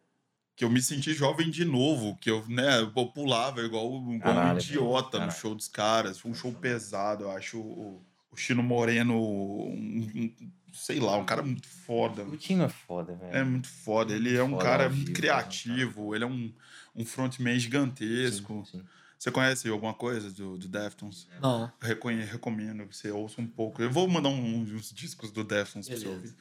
[0.58, 4.20] Que eu me senti jovem de novo, que eu, né, eu pulava igual, igual um
[4.20, 5.32] Caralho, idiota no caralho.
[5.32, 6.18] show dos caras.
[6.20, 7.60] Foi um show pesado, eu acho.
[7.60, 12.24] O, o Chino Moreno, um- um- sei lá, um cara muito foda.
[12.24, 13.36] O time é foda, velho.
[13.38, 14.14] É muito foda.
[14.14, 16.52] Ele é um Foda cara vivo, muito criativo, ele é um,
[16.96, 18.66] um frontman gigantesco.
[18.72, 18.84] Sim, sim.
[19.20, 21.28] Você conhece alguma coisa do, do Deftones?
[21.42, 21.72] Não.
[21.82, 23.82] Reconhe, recomendo que você ouça um pouco.
[23.82, 26.36] Eu vou mandar um- uns discos do Deftones pra você ouvir.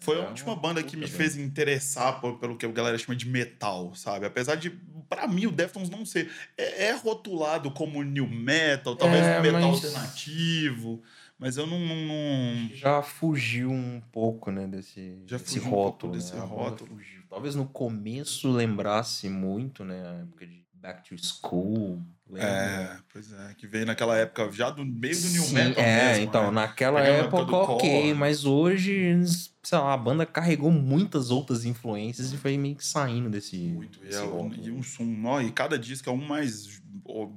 [0.00, 1.16] Foi a É última uma banda que me banda.
[1.16, 4.24] fez interessar por- pelo que a galera chama de metal, sabe?
[4.26, 4.70] Apesar de,
[5.08, 6.30] pra mim, o Deftones não ser.
[6.56, 11.02] É, é rotulado como new metal, talvez É, um metal mas- alternativo,
[11.38, 11.78] mas eu não.
[11.80, 16.12] não, não- Já fugiu um pouco, né, desse, Já desse fugiu um rótulo.
[16.14, 16.40] desse né?
[16.40, 16.90] A rótulo.
[16.96, 17.20] fugiu.
[17.28, 22.02] Talvez no começo lembrasse muito, né, a época de Back to School.
[22.30, 22.48] Lembra?
[22.48, 26.08] É, pois é, que veio naquela época já do meio do new Sim, metal é,
[26.12, 26.24] mesmo.
[26.24, 26.50] então, né?
[26.52, 28.14] naquela época época, ok, core.
[28.14, 29.14] mas hoje,
[29.62, 33.56] sei lá, a banda carregou muitas outras influências e foi meio que saindo desse.
[33.56, 33.98] Muito.
[33.98, 34.66] E, desse é, um- rótulo.
[34.68, 36.80] e um som, ó, e cada disco é um mais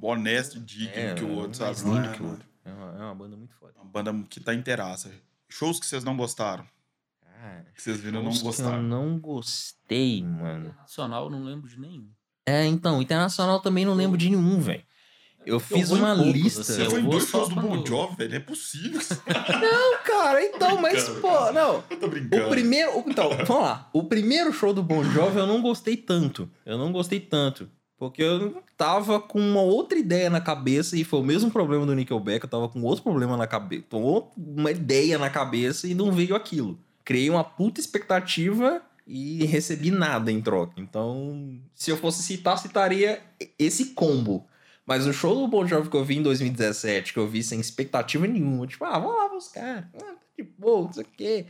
[0.01, 1.89] honesto e digno É, que o outro, mais sabe?
[1.89, 2.45] Não lindo é, que o outro.
[2.65, 3.73] É uma, é uma banda muito foda.
[3.75, 5.11] Uma banda que tá inteiraça.
[5.49, 6.65] Shows que vocês não gostaram,
[7.21, 8.81] Cara, que vocês viram não que Eu gostaram.
[8.81, 10.73] não gostei, mano.
[10.79, 12.07] Nacional, eu não lembro de nenhum.
[12.45, 14.83] É, então, internacional também não lembro de nenhum, velho.
[15.45, 16.63] Eu fiz vou em uma poucos, lista.
[16.63, 18.35] Você eu foi em dois shows do Bon Jovi, velho?
[18.35, 19.01] É possível.
[19.27, 21.51] Não, cara, então, mas, pô, cara.
[21.51, 21.83] não.
[21.89, 22.47] Eu tô brincando.
[22.47, 23.03] O primeiro.
[23.07, 23.89] Então, vamos lá.
[23.91, 26.49] O primeiro show do Bon Jovi eu não gostei tanto.
[26.65, 27.69] Eu não gostei tanto.
[27.97, 31.95] Porque eu tava com uma outra ideia na cabeça e foi o mesmo problema do
[31.95, 32.43] Nickelback.
[32.43, 33.83] Eu tava com outro problema na cabeça.
[34.37, 36.79] Uma ideia na cabeça e não veio aquilo.
[37.03, 40.73] Criei uma puta expectativa e recebi nada em troca.
[40.77, 43.21] Então, se eu fosse citar, citaria
[43.59, 44.47] esse combo.
[44.85, 47.59] Mas o show do Bon Jovi que eu vi em 2017, que eu vi sem
[47.59, 51.45] expectativa nenhuma, tipo, ah, vamos lá buscar, ah, tá de boa, não sei o quê.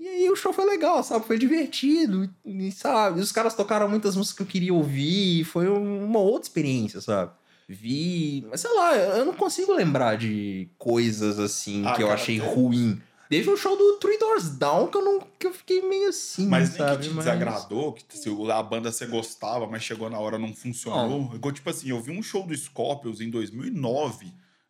[0.00, 1.24] E aí o show foi legal, sabe?
[1.24, 3.20] Foi divertido, e, sabe?
[3.20, 7.30] Os caras tocaram muitas músicas que eu queria ouvir, foi uma outra experiência, sabe?
[7.68, 12.20] Vi, mas sei lá, eu não consigo lembrar de coisas assim Ah, que eu cara,
[12.20, 13.00] achei tem- ruim.
[13.32, 16.46] Teve o show do Three Doors Down que eu, não, que eu fiquei meio assim,
[16.46, 16.96] Mas nem sabe?
[17.02, 20.52] que te Mas- desagradou, que se a banda você gostava, mas chegou na hora não
[20.54, 21.34] funcionou.
[21.34, 24.26] Igual, tipo assim, eu vi um show do Scorpions em 2009,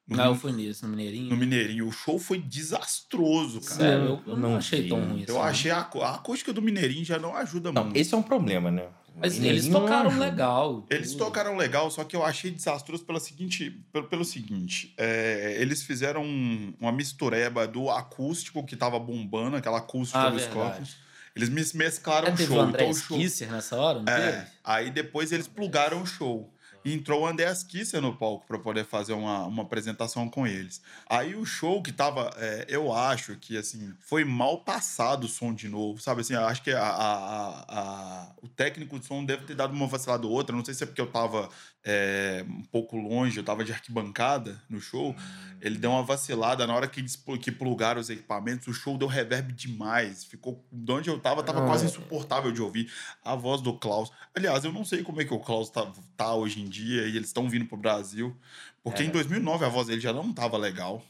[0.06, 1.30] no, Não, eu fui nesse, no Mineirinho.
[1.30, 1.86] no Mineirinho.
[1.88, 3.74] O show foi desastroso, cara.
[3.76, 4.88] Sério, eu, eu não, Não achei vi.
[4.88, 5.48] tão ruim Eu assim.
[5.50, 7.96] achei a, a acústica do Mineirinho já não ajuda Não, muito.
[7.96, 8.86] esse é um problema, né?
[9.16, 10.86] Mas eles tocaram legal.
[10.90, 11.24] Eles tudo.
[11.26, 16.22] tocaram legal, só que eu achei desastroso pelo seguinte, pelo, pelo seguinte, é, eles fizeram
[16.24, 20.70] um- uma mistureba do acústico que tava bombando, aquela acústica Ah, dos verdade.
[20.74, 20.96] copos.
[21.34, 22.58] Eles mes- mesclaram É, o teve show.
[22.58, 24.46] o André então o show Kisser nessa hora, não é, teve?
[24.64, 26.52] aí depois eles plugaram o show.
[26.84, 30.82] E entrou o Andreas Kisser no palco para poder fazer uma, uma apresentação com eles.
[31.08, 35.52] Aí o show que tava, é, eu acho que assim, foi mal passado o som
[35.54, 36.22] de novo, sabe?
[36.22, 40.26] Assim, acho que a- a- a- o técnico de som deve ter dado uma vacilada
[40.26, 40.54] ou outra.
[40.56, 41.48] Não sei se é porque eu tava
[41.84, 45.14] é, um pouco longe, eu tava de arquibancada no show.
[45.60, 47.04] Ele deu uma vacilada na hora que,
[47.38, 50.24] que plugaram os equipamentos, o show deu reverb demais.
[50.24, 51.88] Ficou de onde eu tava, tava quase é.
[51.88, 52.90] insuportável de ouvir
[53.24, 54.10] a voz do Klaus.
[54.34, 57.16] Aliás, eu não sei como é que o Klaus tá, tá hoje em dia e
[57.16, 58.36] eles estão vindo pro Brasil,
[58.82, 59.06] porque É.
[59.06, 61.04] em 2009 a voz dele já não tava legal.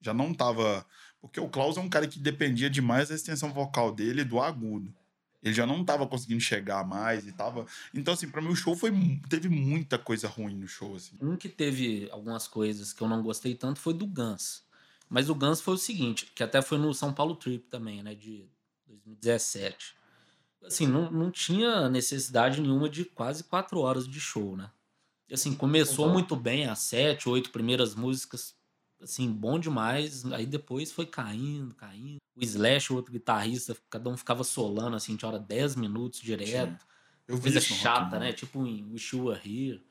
[0.00, 0.86] Já não tava,
[1.20, 4.40] porque o Klaus é um cara que dependia demais da extensão vocal dele e do
[4.40, 4.94] agudo.
[5.42, 7.64] Ele já não tava conseguindo chegar mais e tava.
[7.94, 8.90] Então, assim, pra mim o show foi.
[9.28, 11.16] Teve muita coisa ruim no show, assim.
[11.20, 14.64] Um que teve algumas coisas que eu não gostei tanto foi do Guns.
[15.08, 18.14] Mas o Guns foi o seguinte, que até foi no São Paulo Trip também, né,
[18.14, 18.44] de
[18.86, 19.96] 2017.
[20.64, 24.70] Assim, não, não tinha necessidade nenhuma de quase quatro horas de show, né?
[25.28, 26.12] E, assim, começou Concordo.
[26.14, 28.54] muito bem, as sete, oito primeiras músicas,
[29.02, 30.24] assim, bom demais.
[30.32, 32.18] Aí depois foi caindo, caindo.
[32.36, 36.86] O Slash, o outro guitarrista, cada um ficava solando, assim, tinha hora 10 minutos direto.
[37.26, 38.32] Eu Coisa Rock chata, né?
[38.32, 39.82] Tipo em Wish You Were Here.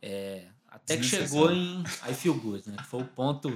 [0.00, 2.76] É, até que chegou em I Feel Good, né?
[2.78, 3.52] Que foi o ponto.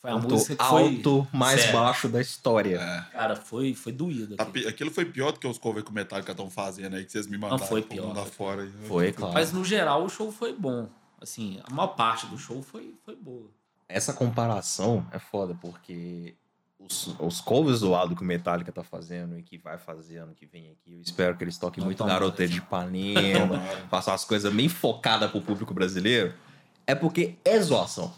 [0.00, 0.82] Foi a Ponto música que foi.
[0.96, 1.78] alto mais Sério.
[1.78, 2.76] baixo da história.
[2.76, 3.12] É.
[3.12, 4.34] Cara, foi, foi doído.
[4.36, 4.68] Aquilo.
[4.68, 7.28] Aquilo foi pior do que os covers que o Metallica estão fazendo aí, que vocês
[7.28, 8.62] me mandaram foi pro pior, mundo foi afora.
[8.62, 8.72] aí.
[8.88, 9.32] Foi, claro.
[9.34, 10.88] Mas no geral o show foi bom.
[11.20, 13.48] Assim, a maior parte do show foi, foi boa.
[13.92, 16.34] Essa comparação é foda, porque
[16.78, 20.46] os, os covers zoados que o Metallica tá fazendo e que vai fazer ano que
[20.46, 22.58] vem aqui, eu espero que eles toquem Não, muito Garota de sim.
[22.58, 26.32] Ipanema, façam as coisas bem focadas pro público brasileiro,
[26.86, 28.12] é porque é zoação.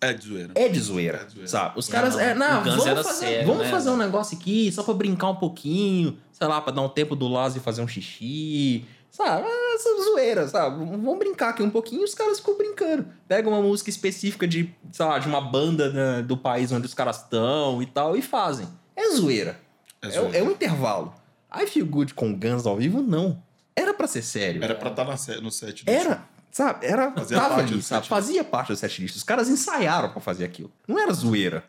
[0.00, 0.52] É de zoeira.
[0.54, 1.48] É de zoeira, É de zoeira.
[1.48, 1.78] sabe?
[1.78, 2.20] Os É, caras, não.
[2.20, 5.36] é, não, vamos, fazer, sério, vamos né, fazer um negócio aqui só pra brincar um
[5.36, 8.84] pouquinho, sei lá, pra dar um tempo do Lázaro fazer um xixi,
[9.16, 9.46] sabe?
[9.46, 10.76] Ah, Essa zoeira, sabe?
[10.84, 13.06] Vamos brincar aqui um pouquinho e os caras ficam brincando.
[13.28, 16.94] Pega uma música específica de, sei lá, de uma banda né, do país onde os
[16.94, 18.68] caras estão e tal e fazem.
[18.96, 19.58] É zoeira.
[20.02, 20.38] É É, zoeira.
[20.38, 21.14] é um intervalo.
[21.56, 23.40] I Feel Good com Guns ao vivo, não.
[23.76, 24.62] Era pra ser sério.
[24.62, 26.00] Era pra estar na se- no set do show.
[26.00, 26.84] Era, sabe?
[26.86, 28.08] Era, Fazia tava parte ali, do sabe?
[28.08, 29.16] Fazia parte do setlist.
[29.16, 30.70] Os caras ensaiaram pra fazer aquilo.
[30.86, 31.64] Não era zoeira.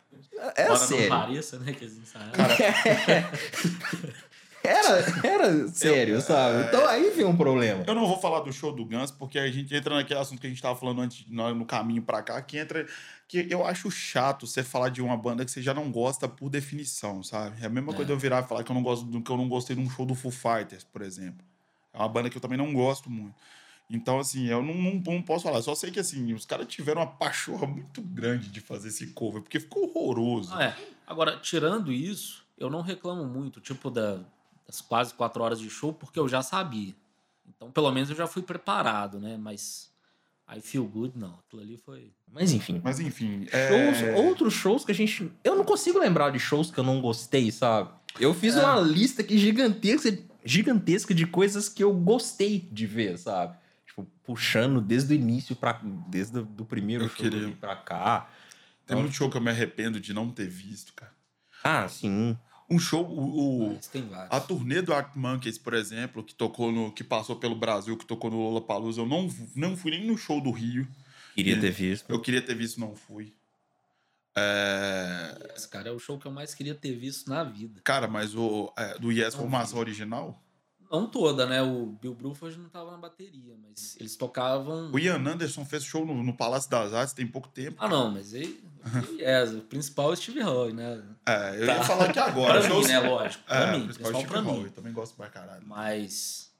[0.56, 1.10] Era Embora sério.
[1.10, 1.74] não pareça, né?
[1.74, 2.34] Que eles ensaiaram.
[4.68, 6.68] Era, era sério, sabe?
[6.68, 7.84] Então aí vem um problema.
[7.88, 10.47] Eu não vou falar do show do Guns, porque a gente entra naquele assunto que
[10.47, 12.86] a gente tava falando antes, no no caminho pra cá, que entra.
[13.28, 16.47] Que eu acho chato você falar de uma banda que você já não gosta por
[16.49, 17.55] definição, sabe?
[17.61, 17.95] É a mesma É.
[17.95, 19.82] coisa eu virar e falar que eu não gosto do, que eu não gostei de
[19.82, 21.43] um show do Foo Fighters, por exemplo.
[21.91, 23.34] É uma banda que eu também não gosto muito.
[23.89, 25.61] Então, assim, eu não, não, não posso falar.
[25.63, 29.41] Só sei que, assim, os caras tiveram uma pachorra muito grande de fazer esse cover,
[29.41, 30.53] porque ficou horroroso.
[30.53, 30.76] Ah, é.
[31.07, 34.20] Agora, tirando isso, eu não reclamo muito, tipo, da-
[34.68, 36.95] das quase quatro horas de show, porque eu já sabia.
[37.47, 39.38] Então, pelo menos eu já fui preparado, né?
[39.38, 39.91] Mas
[40.51, 41.36] I Feel Good, não.
[41.45, 42.11] Aquilo ali foi...
[42.32, 42.82] Mas enfim.
[42.84, 43.45] Mas, enfim.
[43.45, 44.16] Shows, é...
[44.16, 45.32] outros shows que a gente.
[45.43, 47.89] Eu não consigo lembrar de shows que eu não gostei, sabe?
[48.20, 48.63] Eu fiz É.
[48.63, 53.55] uma lista aqui gigantesca, gigantesca de coisas que eu gostei de ver, sabe?
[53.86, 58.30] Tipo, puxando desde o início para Desde o do primeiro Eu show queria- pra cá.
[58.86, 61.11] Tem muito show que eu me arrependo de não ter visto, cara.
[61.63, 62.38] Ah, sim.
[62.70, 63.80] Um show, o, o-
[64.30, 68.05] a turnê do Arctic Monkeys, por exemplo, que tocou no, que passou pelo Brasil, que
[68.05, 70.88] tocou no Lollapalooza, eu não, não fui nem no show do Rio.
[71.36, 71.61] Queria Sim.
[71.61, 72.09] ter visto.
[72.09, 73.34] Eu queria ter visto, não fui.
[74.38, 77.82] É, Esse cara é o show que eu mais queria ter visto na vida.
[77.84, 79.80] Cara, mas o é, do Yes Não formação vi.
[79.82, 80.43] original,
[80.92, 81.62] Não toda, né?
[81.62, 84.92] O Bill Bruford não tava na bateria, mas eles tocavam...
[84.92, 87.78] o Ian Anderson fez show no, no Palácio das Artes tem pouco tempo.
[87.80, 88.64] Ah, não, mas aí...
[89.20, 91.02] Yes, o principal é o Steve Roy, né?
[91.26, 91.84] É, eu ia Tá.
[91.84, 92.60] falar aqui agora.
[92.60, 93.00] pra shows- mim, né?
[93.00, 93.44] Lógico.
[93.46, 94.64] Pra É, mim, o principal principal Steve pra mim.
[94.64, 95.64] eu também gosto pra caralho.
[95.66, 96.52] Mas...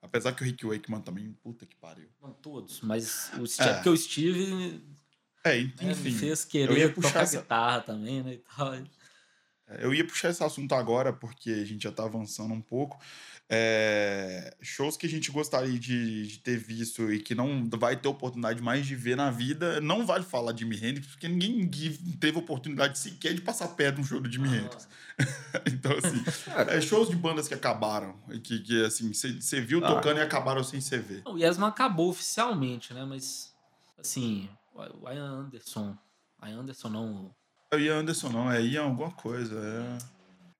[0.00, 2.08] Apesar que o Rick Wakeman também, puta que pariu.
[2.22, 3.74] Não todos, mas o Steve, É.
[3.74, 4.80] porque o Steve
[5.44, 6.04] É, né, enfim.
[6.04, 8.32] me fez eu ia querer puxar tocar essa- guitarra também, né?
[8.34, 8.74] E tal.
[8.74, 8.84] É,
[9.84, 12.98] Eu ia puxar esse assunto agora, porque a gente já tá avançando um pouco.
[13.50, 18.06] É, shows que a gente gostaria de, de ter visto e que não vai ter
[18.06, 21.66] oportunidade mais de ver na vida, não vale falar de Jimi Hendrix, porque ninguém
[22.20, 24.86] teve oportunidade sequer de passar perto de um show do Jimi Hendrix.
[25.66, 26.22] Então, assim,
[26.68, 29.94] é, shows de bandas que acabaram, e que, que assim, você viu Ah.
[29.94, 31.22] tocando e acabaram sem você ver.
[31.26, 33.04] O Yes não acabou oficialmente, né?
[33.04, 33.52] Mas,
[33.98, 35.96] assim, o Ian Anderson...
[36.44, 37.34] Ian Anderson não...
[37.72, 39.58] O Ian Anderson não, é Ian alguma coisa.
[39.58, 40.17] É...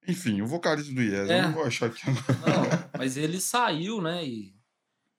[0.08, 1.38] Enfim, o vocalista do Yes, É.
[1.38, 2.04] eu não vou achar que.
[2.10, 4.24] Não, mas ele saiu, né?
[4.24, 4.54] E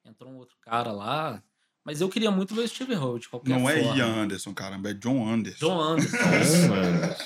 [0.06, 1.42] entrou um outro cara lá.
[1.86, 3.98] Mas eu queria muito ver o Steve Howe, de qualquer Não é forma.
[3.98, 5.66] Ian Anderson, caramba, é John Anderson.
[5.66, 6.18] John Anderson.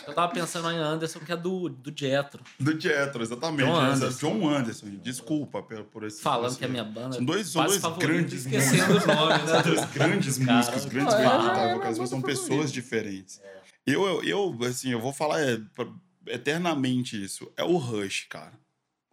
[0.07, 2.41] Eu tava pensando em Anderson, que é do, do Jethro.
[2.59, 3.65] Do Jethro, exatamente.
[3.65, 4.19] John é Anderson.
[4.29, 4.85] John Anderson.
[5.01, 6.21] Desculpa por, por esse.
[6.21, 7.15] Falando esse- que é minha banda.
[7.15, 9.63] São dois, são dois grandes Esquecendo os nomes, né?
[9.63, 12.71] dois grandes Cara, músicos, grandes é, é, é, vocais, é são pessoas favorito.
[12.73, 13.41] diferentes.
[13.85, 15.91] Eu, eu, eu, assim, eu vou falar é, pra-
[16.27, 17.51] eternamente isso.
[17.57, 18.53] É o Rush, cara.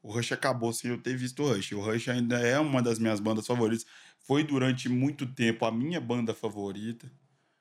[0.03, 1.73] O Rush acabou sem eu ter visto o Rush.
[1.73, 3.87] O Rush ainda é uma das minhas bandas favoritas.
[4.19, 7.11] Foi durante muito tempo a minha banda favorita.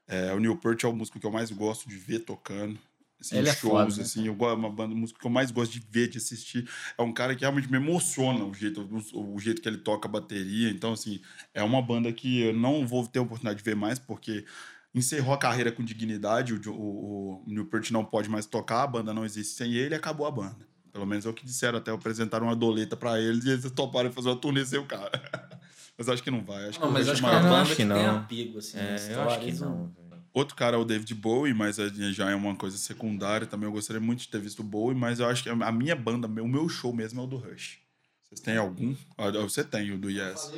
[0.08, 2.80] É, o Neil Peart é o músico que eu mais gosto de ver tocando.
[3.20, 4.02] Assim, Ele é shows, foda, né?
[4.04, 6.68] assim, eu gosto, é uma banda, música que eu mais gosto de ver, de assistir.
[6.98, 8.82] É um cara que realmente me emociona o jeito,
[9.14, 10.70] o, o jeito que ele toca a bateria.
[10.70, 11.22] Então, assim,
[11.54, 14.46] é uma banda que eu não vou ter a oportunidade de ver mais, porque
[14.94, 16.54] encerrou a carreira com dignidade.
[16.54, 19.96] O, o, o Neil Peart não pode mais tocar, a banda não existe sem ele,
[19.96, 20.68] acabou a banda.
[20.92, 24.12] Pelo menos é o que disseram, até apresentaram uma doleta pra eles e eles toparam
[24.12, 25.12] fazer uma turnê sem o cara.
[25.98, 26.68] Mas acho que não vai.
[26.70, 28.18] Acho que Não, o mas acho que é não acho que que tem não.
[28.20, 29.92] apego, assim, É, eu acho que não.
[30.34, 33.46] Outro cara é o David Bowie, mas é- já é uma coisa secundária.
[33.46, 35.96] Também eu gostaria muito de ter visto o Bowie, mas eu acho que a minha
[35.98, 37.80] banda, o meu show mesmo é o do Rush.
[38.24, 38.96] Vocês têm algum?
[39.18, 40.54] Ah, Você tem o do yes.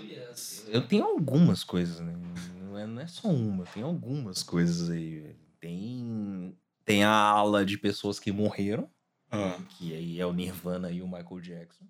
[0.71, 2.13] Eu tenho algumas coisas, né?
[2.71, 5.35] Não é, não é só uma, tem algumas coisas aí.
[5.59, 6.55] Tem,
[6.85, 8.89] tem a ala de pessoas que morreram,
[9.29, 11.85] Ah, que aí é o Nirvana e o Michael Jackson.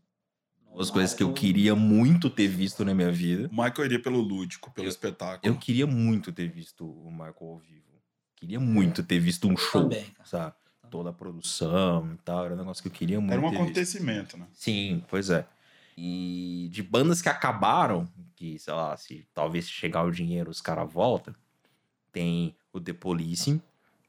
[0.74, 3.48] Duas coisas que eu Michael- queria muito ter visto na minha vida.
[3.48, 5.54] o Michael iria pelo lúdico, pelo Eu- espetáculo.
[5.54, 8.02] Eu queria muito ter visto o Michael ao vivo.
[8.36, 10.56] Queria muito ter visto um show, Também, sabe?
[10.90, 13.50] Toda a produção e tal, era um negócio que eu queria muito Era um ter
[13.52, 13.62] visto.
[13.64, 14.48] acontecimento, né?
[14.54, 15.46] Sim, pois é.
[15.98, 20.62] E de bandas que acabaram, que, sei lá, se talvez se chegar o dinheiro os
[20.62, 21.36] caras voltam,
[22.12, 23.62] tem o The Police,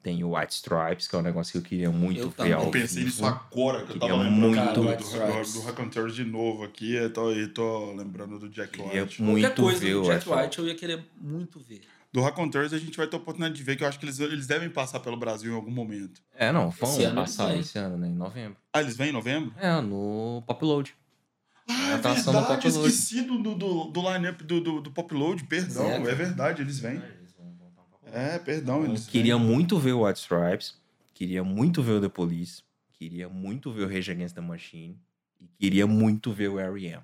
[0.03, 2.71] tem o White Stripes, que é um negócio que eu queria muito Eu ver Eu
[2.71, 6.65] pensei nisso agora, que eu tava lembrando do, White do, do, do Raconteurs de novo
[6.65, 6.95] aqui.
[6.95, 9.23] Eu tô, eu tô lembrando do Jack Queria White.
[9.23, 11.83] muito Qualquer coisa ver do Jack White eu ia querer muito ver.
[12.13, 14.19] Do Raconteurs a gente vai ter a oportunidade de ver que eu acho que eles,
[14.21, 16.21] eles devem passar pelo Brasil em algum momento.
[16.35, 17.61] É, não, vamos Esse ano passar vêm.
[17.61, 18.09] esse ano, né?
[18.09, 18.57] Em novembro.
[18.73, 19.55] Ah, eles vêm em novembro?
[19.57, 20.95] É, no Pop Load.
[21.69, 25.45] Ah, é atração do verdade, esqueci do, do, do, line-up do, do, do Pop Load,
[25.45, 25.87] perdão.
[25.87, 26.11] É, cara.
[26.11, 27.01] é verdade, eles vêm.
[28.13, 29.47] É, perdão, Eu eles queria vêm.
[29.47, 30.75] muito ver o White Stripes,
[31.15, 34.99] queria muito ver o The Police, queria muito ver o Rage Against the Machine
[35.41, 37.03] e queria muito ver o R.E.M.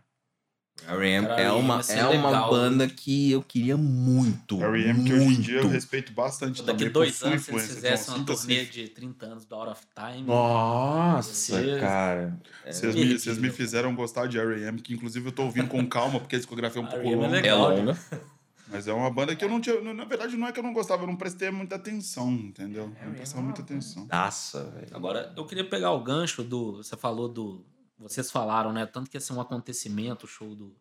[0.87, 1.27] R.E.M.
[1.27, 1.59] É R.E.M.
[1.59, 5.05] uma, é uma banda que eu queria muito, R.E.M.
[5.05, 8.35] que hoje em dia eu respeito bastante Daqui também dois anos, se eles fizessem então,
[8.35, 10.27] uma turnê de 30 anos do Out of Time.
[10.27, 12.39] Nossa, Vocês- cara.
[12.65, 13.21] Vocês me, Perdido.
[13.21, 16.39] vocês me fizeram gostar de R.E.M., que inclusive eu tô ouvindo com calma, porque a
[16.39, 17.47] discografia é um pouco R.E.M.
[17.47, 17.81] é longa.
[17.81, 17.99] É longa.
[18.71, 19.81] Mas é uma banda que eu não tinha.
[19.95, 22.93] Na verdade, não é que eu não gostava, eu não prestei muita atenção, entendeu?
[23.01, 24.07] É Não prestava muita atenção.
[24.11, 24.89] Nossa, velho.
[24.93, 26.77] Agora, eu queria pegar o gancho do.
[26.77, 27.65] Você falou do.
[27.99, 28.87] Vocês falaram, né?
[28.87, 30.75] Tanto que ia ser um acontecimento o show do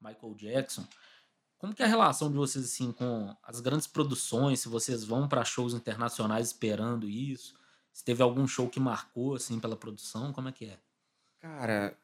[0.00, 0.86] Michael Jackson.
[1.58, 4.60] Como que é a relação de vocês, assim, com as grandes produções?
[4.60, 7.54] Se vocês vão para shows internacionais esperando isso?
[7.92, 10.32] Se teve algum show que marcou, assim, pela produção?
[10.32, 10.78] Como é que é?
[11.40, 11.96] Cara,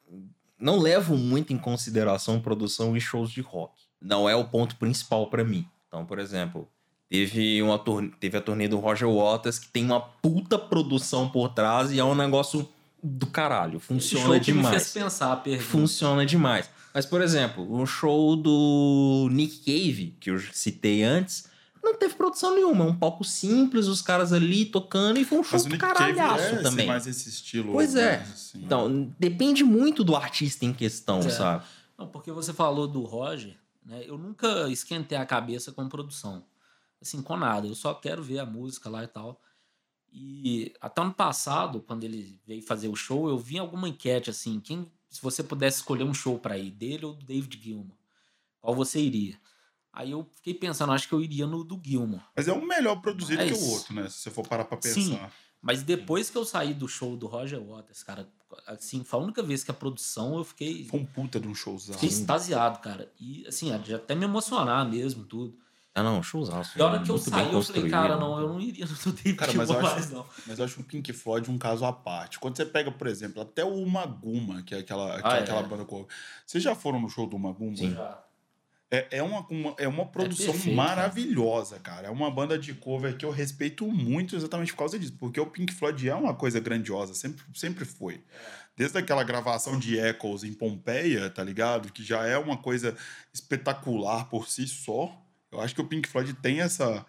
[0.58, 3.82] não levo muito em consideração produção e shows de rock.
[4.00, 5.68] Não é o ponto principal pra mim.
[5.86, 6.68] Então, por exemplo,
[7.08, 7.78] teve, uma
[8.18, 12.04] teve a turnê do Roger Waters que tem uma puta produção por trás e é
[12.04, 12.68] um negócio
[13.02, 13.80] do caralho.
[13.80, 14.76] Funciona show que me demais.
[14.76, 15.64] fez pensar a pergunta.
[15.68, 16.70] Funciona demais.
[16.94, 21.48] Mas, por exemplo, o show do Nick Cave, que eu citei antes,
[21.82, 22.84] não teve produção nenhuma.
[22.84, 26.44] É um palco simples, os caras ali tocando e foi um show do Cave caralhaço
[26.56, 26.86] é também.
[26.86, 27.72] mais esse estilo.
[27.72, 28.16] Pois é.
[28.16, 28.62] assim.
[28.62, 31.30] Então, depende muito do artista em questão, É.
[31.30, 31.64] sabe?
[31.98, 34.02] Não, porque você falou do Roger, né?
[34.06, 36.44] Eu nunca esquentei a cabeça com produção.
[37.00, 37.66] Assim, com nada.
[37.66, 39.40] Eu só quero ver a música lá e tal.
[40.12, 44.60] E até ano passado, quando ele veio fazer o show, eu vi alguma enquete assim,
[44.60, 47.96] quem se você pudesse escolher um show pra ir, dele ou do David Gilmour,
[48.60, 49.38] qual você iria?
[49.92, 52.20] Aí eu fiquei pensando, acho que eu iria no do Gilmour.
[52.34, 54.08] Mas é um melhor produzido que Mas- o outro, né?
[54.08, 54.94] Se você for parar pra pensar.
[54.94, 55.20] Sim.
[55.60, 58.26] Mas depois que eu saí do show do Roger Waters, cara,
[58.66, 61.54] assim, foi a única vez que a produção eu fiquei Foi um puta de um
[61.54, 61.94] showzão.
[61.94, 63.12] Fiquei extasiado, cara.
[63.20, 65.56] E, assim, de até me emocionar mesmo, tudo.
[65.94, 66.78] Ah, não, showzaço.
[66.78, 69.34] E a hora que eu saí, eu falei, cara, não, eu não iria no David
[69.34, 70.26] Cara, mas Gilmour acho- mais, não.
[70.46, 72.38] Mas eu acho o Pink Floyd um caso à parte.
[72.38, 75.40] Quando você pega, por exemplo, até o Maguma, que é aquela, que é Ah, é.
[75.40, 76.06] aquela banda cover.
[76.46, 77.76] Vocês já foram no show do Maguma?
[77.76, 77.94] Sim.
[77.94, 78.22] Já.
[78.90, 82.08] É, é, uma, uma- é uma produção perfeito, maravilhosa, cara.
[82.08, 85.14] É uma banda de cover que eu respeito muito exatamente por causa disso.
[85.18, 88.22] Porque o Pink Floyd é uma coisa grandiosa, sempre, sempre foi.
[88.76, 91.92] Desde aquela gravação de Echoes em Pompeia, tá ligado?
[91.92, 92.96] Que já é uma coisa
[93.32, 95.18] espetacular por si só.
[95.52, 97.04] Eu acho que o Pink Floyd tem essa,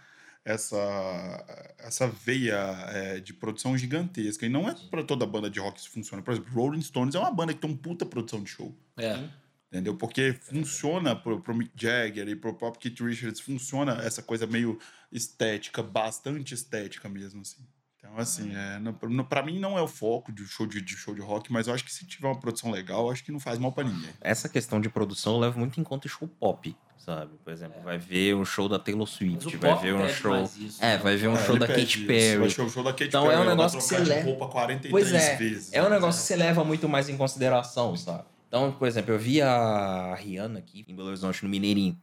[0.46, 2.58] essa, essa veia
[2.90, 4.46] é, de produção gigantesca.
[4.46, 6.22] E não é para toda banda de rock isso funciona.
[6.22, 8.76] Por exemplo, Rolling Stones é uma banda que tem uma puta produção de show.
[8.98, 9.28] É.
[9.72, 9.96] Entendeu?
[9.96, 14.78] Porque funciona pro, pro Mick Jagger e pro próprio Keith Richards, funciona essa coisa meio
[15.12, 17.66] estética, bastante estética mesmo, assim.
[17.98, 20.96] Então, assim, é, no, no, pra mim não é o foco de show de, de
[20.96, 23.40] show de rock, mas eu acho que se tiver uma produção legal, acho que não
[23.40, 24.12] faz mal pra ninguém.
[24.22, 27.32] Essa questão de produção eu levo muito em conta show pop, sabe?
[27.44, 30.14] Por exemplo, vai ver um show da Taylor Mas o Swift, vai ver um pede
[30.14, 30.44] show.
[30.44, 30.98] isso, É, né?
[30.98, 32.00] vai ver um É, show da Katy.
[32.06, 32.38] Perry.
[32.40, 33.36] Vai ser o show da Katy Então, Perry.
[33.36, 35.74] é um negócio que você leva- roupa 43 Pois é, vezes.
[35.74, 35.96] é um né?
[35.96, 38.24] negócio que você leva muito mais em consideração, sabe?
[38.48, 41.98] Então, por exemplo, eu vi a Rihanna aqui em Belo Horizonte, no Mineirinho.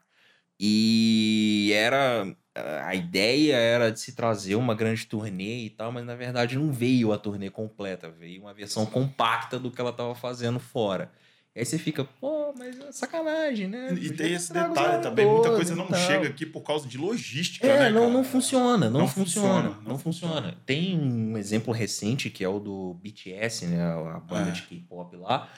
[0.63, 2.27] E era.
[2.85, 6.73] A ideia era de se trazer uma grande turnê e tal, mas na verdade não
[6.73, 11.11] veio a turnê completa, veio uma versão compacta do que ela tava fazendo fora.
[11.57, 13.93] Aí você fica, pô, mas é sacanagem, né?
[14.01, 17.79] E tem esse detalhe também, muita coisa não chega aqui por causa de logística, É,
[17.81, 20.55] né, não, não funciona, não, Não funciona, funciona, não funciona.
[20.65, 24.53] Tem um exemplo recente que é o do BTS, né, a banda É.
[24.53, 25.49] de K-pop lá,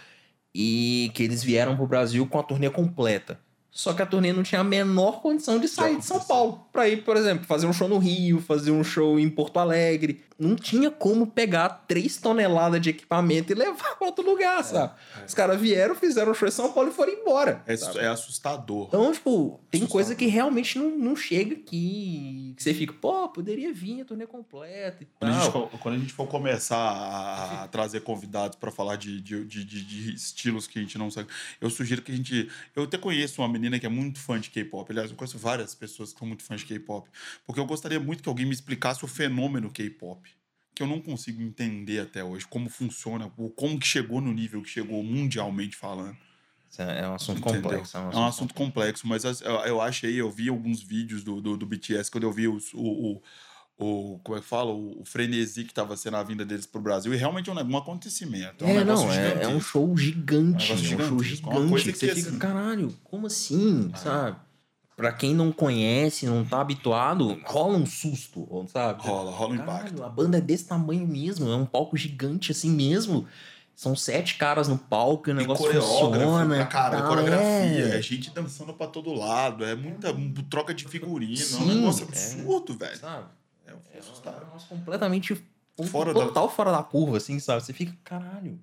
[0.55, 3.39] e que eles vieram pro Brasil com a turnê completa.
[3.71, 6.21] Só que a turnê não tinha a menor condição de sair de São.
[6.21, 9.59] Paulo pra ir, por exemplo, fazer um show no Rio, fazer um show em Porto
[9.59, 10.21] Alegre.
[10.43, 14.93] Não tinha como pegar 3 toneladas de equipamento e levar pra outro lugar, sabe?
[15.27, 17.63] Os caras vieram, fizeram um show em São Paulo e foram embora.
[17.67, 18.87] É, é assustador.
[18.89, 19.89] Então, tipo, tem Assustador.
[19.89, 22.55] coisa que realmente não, não chega aqui.
[22.57, 25.69] Que você fica, pô, poderia vir a turnê completa e Quando a, gente tal.
[25.81, 29.85] quando a gente for começar a, a trazer convidados para falar de, de, de, de-
[29.85, 31.29] de estilos que a gente não sabe,
[31.61, 32.49] eu sugiro que a gente.
[32.75, 34.91] Eu até conheço uma menina que é muito fã de K-pop.
[34.91, 37.09] Aliás, eu conheço várias pessoas que são muito fãs de K-pop.
[37.47, 40.32] Porque eu gostaria muito que alguém me explicasse o fenômeno K-pop.
[40.75, 42.47] Que eu não consigo entender até hoje.
[42.47, 46.17] Como funciona, como que chegou no nível que chegou mundialmente falando.
[46.79, 47.63] É é um assunto Entendeu?
[47.63, 47.97] complexo.
[47.99, 51.67] É um assunto complexo, mas as- eu, achei, eu vi alguns vídeos do, do, do
[51.67, 53.23] BTS quando eu vi os- o, o,
[53.79, 54.19] o.
[54.25, 54.73] Como é que fala?
[54.73, 57.13] O, o frenesi que estava sendo a vinda deles pro Brasil.
[57.13, 58.65] E realmente é um, um acontecimento.
[58.65, 60.73] É, um É, não, é, é um show gigante.
[60.73, 61.71] Um É um negócio show gigantesco, uma gigante.
[61.71, 63.93] coisa que você que, fica, assim- caralho, como assim?
[63.95, 64.39] Sabe?
[65.03, 69.03] Pra quem não conhece, não tá habituado, rola um susto, sabe?
[69.03, 70.03] Rola, rola um impacto.
[70.03, 73.27] a banda é desse tamanho mesmo, é um palco gigante assim mesmo.
[73.75, 76.55] São sete caras no palco e o E negócio coreógrafo funciona.
[76.57, 77.99] pra cara, tal, coreografia, é.
[77.99, 80.15] é gente dançando pra todo lado, é muita
[80.49, 82.09] troca de figurino, é Sim, um negócio é.
[82.09, 82.97] absurdo, velho.
[82.99, 83.27] Sabe?
[83.67, 85.35] É, eu É um negócio completamente
[85.77, 87.65] Fora fora da- total fora da curva, assim, sabe?
[87.65, 88.61] Você fica, caralho,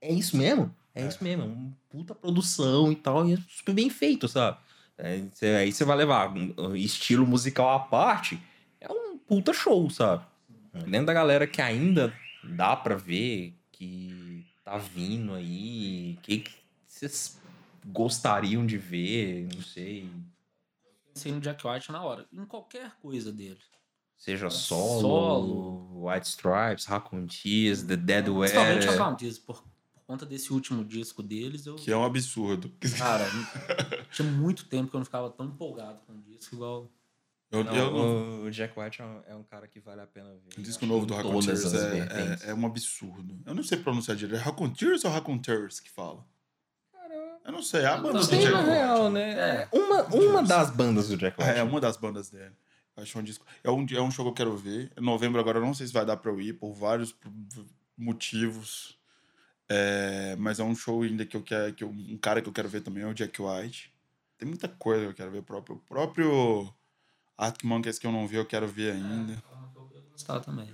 [0.00, 0.72] é isso mesmo?
[0.94, 1.08] É, É.
[1.08, 4.58] isso mesmo, é uma puta produção e tal, e é super bem feito, sabe?
[4.98, 8.40] É, cê- aí você vai levar um estilo musical à parte,
[8.80, 10.24] é um puta show, sabe?
[10.86, 12.12] Dentro da galera que ainda
[12.44, 16.44] dá pra ver que tá vindo aí, o que
[16.86, 17.38] vocês
[17.86, 20.08] gostariam de ver, não sei,
[21.12, 22.26] Pensei no Jack White na hora.
[22.32, 23.58] Em qualquer coisa dele.
[24.16, 26.08] seja solo, Solo.
[26.08, 28.96] White Stripes, Raccoon Tears, The Dead Principalmente Weather.
[28.96, 29.71] Countess, por, por
[30.12, 31.74] conta desse último disco deles, eu.
[31.76, 32.70] Que é um absurdo.
[32.98, 33.24] Cara,
[34.12, 36.90] tinha muito tempo que eu não ficava tão empolgado com o disco igual.
[37.50, 40.06] Eu, Não, eu não- o Jack White é um, é um cara que vale a
[40.06, 40.58] pena ver.
[40.58, 43.38] O disco novo do Raccoon todas Tears as é, é, é um absurdo.
[43.44, 44.40] Eu não sei pronunciar direito.
[44.40, 46.26] É Raccoon Tears ou Raccoon Tears que fala?
[47.44, 47.82] Eu não sei.
[47.82, 48.70] É a banda do Jack na White.
[48.70, 49.68] real, né?
[49.72, 51.52] Uma, uma das bandas do Jack White.
[51.52, 52.54] É, é uma das bandas dele.
[52.96, 53.44] Eu Acho um disco.
[53.64, 54.90] É um, é um show que eu quero ver.
[54.96, 57.14] Em novembro agora eu não sei se vai dar pra eu ir, por vários
[57.98, 58.98] motivos.
[59.74, 61.72] É, mas é um show ainda que eu quero.
[61.74, 63.92] Que eu- um cara que eu quero ver também é o Jack White.
[64.36, 65.38] Tem muita coisa que eu quero ver.
[65.38, 66.72] O próprio, o próprio
[67.38, 69.42] Arctic Monkeys que eu não vi, eu quero ver ainda.
[69.94, 70.68] Eu gostava também.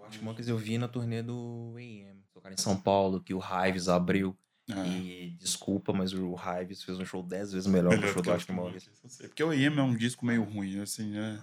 [0.00, 2.22] O Arctic Monkeys eu vi na turnê do AM.
[2.32, 4.36] Tocaram em São Paulo, que o Hives abriu.
[4.70, 4.86] É.
[4.86, 8.30] E desculpa, mas o Hives fez um show 10 vezes melhor que o show do
[8.30, 8.90] Arctic Monkeys.
[9.18, 11.42] Porque o EM é um disco meio ruim, assim, né?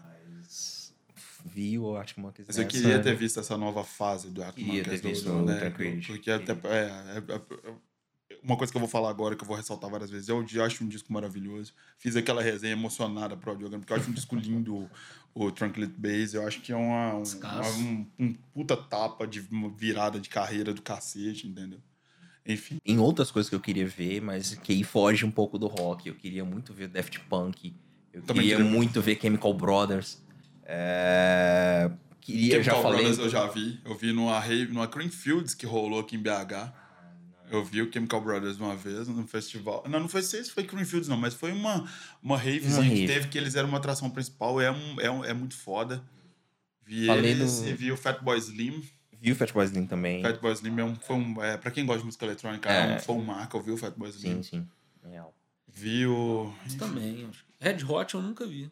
[1.46, 4.66] Mas vi o Arctic Monkeys Mas eu queria ter visto essa nova fase do Arctic
[4.66, 5.02] Queria Monkeys.
[5.02, 5.70] ter do- visto do- o né.
[6.08, 6.58] Porque até, é,
[7.18, 7.74] é- é-
[8.44, 10.64] uma coisa que eu vou falar agora, que eu vou ressaltar várias vezes, eu, eu
[10.64, 11.74] acho um disco maravilhoso.
[11.98, 14.90] Fiz aquela resenha emocionada pro audiogram, porque eu acho um disco lindo,
[15.34, 16.36] o Tranquility Base.
[16.36, 20.30] Eu acho que é uma, um, uma- um, um puta tapa de uma virada de
[20.30, 21.80] carreira do cacete, entendeu?
[22.46, 22.78] Enfim.
[22.84, 26.08] Tem outras coisas que eu queria ver, mas que aí foge um pouco do rock.
[26.08, 27.74] Eu queria muito ver Daft Punk.
[28.14, 30.24] Eu Também queria queria muito ver Chemical Brothers.
[30.66, 31.90] É...
[32.22, 33.06] Queria, eu já Chemical falei.
[33.06, 33.80] Brothers eu já vi.
[33.86, 36.74] Eu vi numa, rave, numa Greenfields que rolou aqui em BH.
[37.52, 39.84] Eu vi o Chemical Brothers uma vez no festival.
[39.88, 41.88] Não, não foi sei se foi Greenfields, não, mas foi uma,
[42.22, 43.08] uma ravezinha Uma que rave.
[43.08, 44.60] teve que eles eram uma atração principal.
[44.60, 46.04] É, um, é, um- é muito foda.
[46.84, 48.84] Vi Falei eles do- e vi o Fatboy Slim.
[49.22, 50.24] Vi o Fatboy Slim também.
[50.24, 51.44] Fatboy Slim é um, foi um.
[51.44, 52.94] É, pra quem gosta de música eletrônica, é.
[52.94, 52.96] É.
[52.96, 53.56] um, foi um marca.
[53.56, 54.42] Eu vi o Fatboy Slim.
[54.42, 54.68] Sim, sim.
[55.08, 55.32] Real.
[55.68, 56.52] Vi o.
[56.66, 57.28] Isso também.
[57.30, 58.72] acho que- Red Hot eu nunca vi.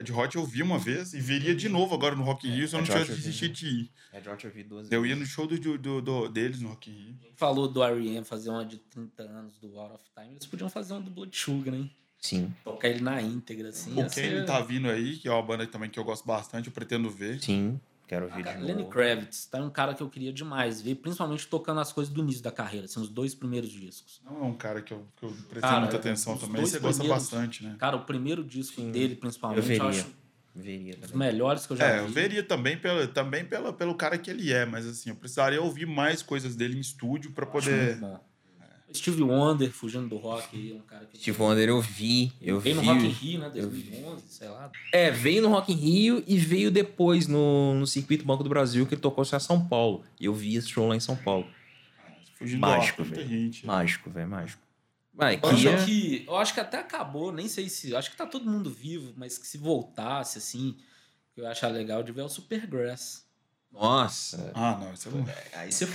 [0.00, 2.68] Red Hot eu vi uma vez e veria de novo agora no Rock in Rio
[2.68, 3.90] se eu não Red Hot tivesse desistido de ir.
[4.12, 6.90] Red Hot eu vi duas Eu ia no show do, do, do- deles no Rock
[6.90, 7.16] in Rio.
[7.36, 8.24] Falou do R.E.M.
[8.24, 10.32] fazer uma de 30 anos do Out of Time.
[10.34, 11.88] Eles podiam fazer um do Blood Sugar, né?
[12.20, 13.92] Sim, Tocar ele na íntegra, assim.
[13.92, 16.66] O Kane ser- tá vindo aí, que é uma banda também que eu gosto bastante,
[16.66, 17.40] eu pretendo ver.
[17.40, 17.80] sim.
[18.08, 18.88] Quero ver Ah, de Lenny novo.
[18.88, 22.42] Kravitz tá um cara que eu queria demais ver, principalmente tocando as coisas do início
[22.42, 24.20] da carreira, assim, os dois primeiros discos.
[24.24, 26.62] Não é um cara que eu, que eu prestei Cara, muita atenção os também.
[26.62, 27.76] Você gosta bastante, né?
[27.78, 28.90] Cara, o primeiro disco Sim.
[28.90, 30.00] dele, principalmente, Eu eu, veria.
[30.02, 30.18] acho
[30.54, 31.28] Veria dos também.
[31.28, 32.06] melhores que eu já É, vi.
[32.06, 35.60] eu veria também, pelo, também pela, pelo cara que ele é, mas assim, eu precisaria
[35.62, 37.86] ouvir mais coisas dele em estúdio pra Acho poder.
[37.88, 38.27] muito bom.
[38.94, 41.18] Steve Wonder, fugindo do rock, aí, é um cara que...
[41.18, 42.72] Steve Wonder eu vi, eu vi.
[42.72, 43.50] Veio no Rock in Rio, né?
[43.50, 44.70] 2011, sei lá.
[44.92, 48.86] É, veio no Rock in Rio e veio depois no, no Circuito Banco do Brasil,
[48.86, 50.04] que ele tocou em São Paulo.
[50.18, 51.46] E eu vi esse show lá em São Paulo.
[52.34, 53.66] Fugindo Mágico, do rock, muita velho.
[53.66, 54.62] Mágico, velho, mágico.
[55.12, 57.94] Vai, Eu acho, que que, eu acho que até acabou, nem sei se.
[57.94, 60.76] Acho que tá todo mundo vivo, mas que se voltasse, assim,
[61.34, 63.27] que eu ia achar legal de ver é o Supergrass.
[63.72, 64.50] Nossa.
[64.54, 65.24] Ah, não, isso é bom.
[65.54, 65.86] Aí você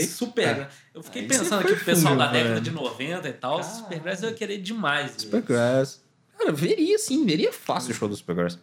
[0.00, 0.06] hein?
[0.06, 0.68] Super.
[0.94, 2.60] Eu fiquei Aí pensando aqui foi pro pessoal da década velho.
[2.64, 3.62] de 90 e tal.
[3.62, 5.12] Supergrass eu ia querer demais.
[5.12, 5.20] ver.
[5.20, 6.02] Supergrass.
[6.38, 8.58] Cara, veria sim, veria fácil o show do Supergrass.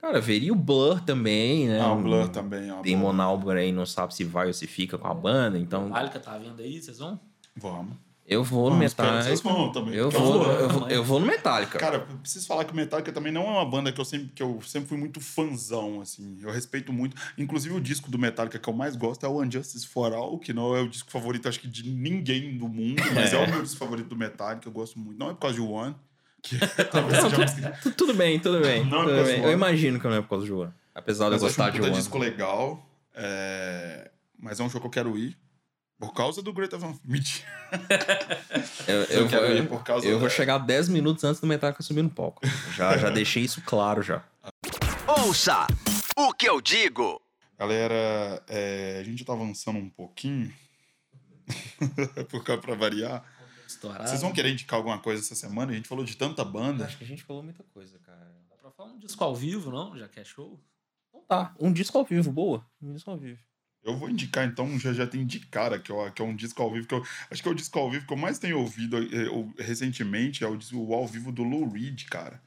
[0.00, 1.80] Cara, veria o Blur também, né?
[1.80, 2.70] Ah, o Blur também.
[2.70, 5.86] ó, Damon Albarn aí não sabe se vai ou se fica com a banda, então
[5.86, 7.18] Metallica tá vendo aí, vocês vão?
[7.56, 7.96] Vamos.
[8.26, 9.36] Eu vou no Vocês Metallica.
[9.42, 9.94] vão também.
[9.94, 11.78] Eu porque vou, vou, eu vou, mas- eu vou no Metallica.
[11.78, 14.28] Cara, eu preciso falar que o Metallica também não é uma banda que eu sempre,
[14.34, 16.38] que eu sempre fui muito fãzão, assim.
[16.42, 17.16] Eu respeito muito.
[17.36, 20.52] Inclusive, o disco do Metallica que eu mais gosto é o Unjustice for All, que
[20.52, 23.62] não é o disco favorito, acho que, de ninguém do mundo, mas é, o meu
[23.62, 25.18] disco favorito do Metallica, eu gosto muito.
[25.18, 25.94] Não é por causa de One,
[26.42, 26.56] que
[26.90, 28.84] talvez seja música- Tu- Tudo bem, tudo bem.
[28.86, 29.38] Não é tudo causa bem.
[29.40, 29.52] Eu One.
[29.54, 30.74] imagino que não é por causa do João.
[30.94, 31.96] Apesar de eu Mas eu acho gostar um de One.
[31.96, 35.36] disco legal, é, mas é um show que eu quero ir.
[35.98, 37.46] Por causa do Greta Van Mentira.
[38.86, 41.46] Eu, Eu, eu, vou, ir por causa eu vou da- chegar 10 minutos antes do
[41.46, 42.42] Metallica subir no palco.
[42.74, 44.22] Já, já deixei isso claro já.
[45.06, 45.66] Ouça
[46.16, 47.20] o que eu digo.
[47.58, 50.52] Galera, é, a gente tá avançando um pouquinho.
[52.30, 53.24] por causa pra variar.
[53.66, 54.08] Estourado.
[54.08, 55.72] Vocês vão querer indicar alguma coisa essa semana?
[55.72, 56.84] A gente falou de tanta banda.
[56.84, 58.30] Acho que a gente falou muita coisa, cara.
[58.50, 59.96] Dá pra falar um disco ao vivo, não?
[59.96, 60.60] Já que é show?
[61.08, 62.64] Então tá, um disco ao vivo, boa.
[62.82, 63.40] Um disco ao vivo.
[63.84, 66.62] Eu vou indicar, então, já, já tem de cara, que, ó, que é um disco
[66.62, 68.58] ao vivo, que eu acho que é o disco ao vivo que eu mais tenho
[68.58, 72.40] ouvido eh, ou- recentemente, é o, disco, ao vivo do Lou Reed, cara.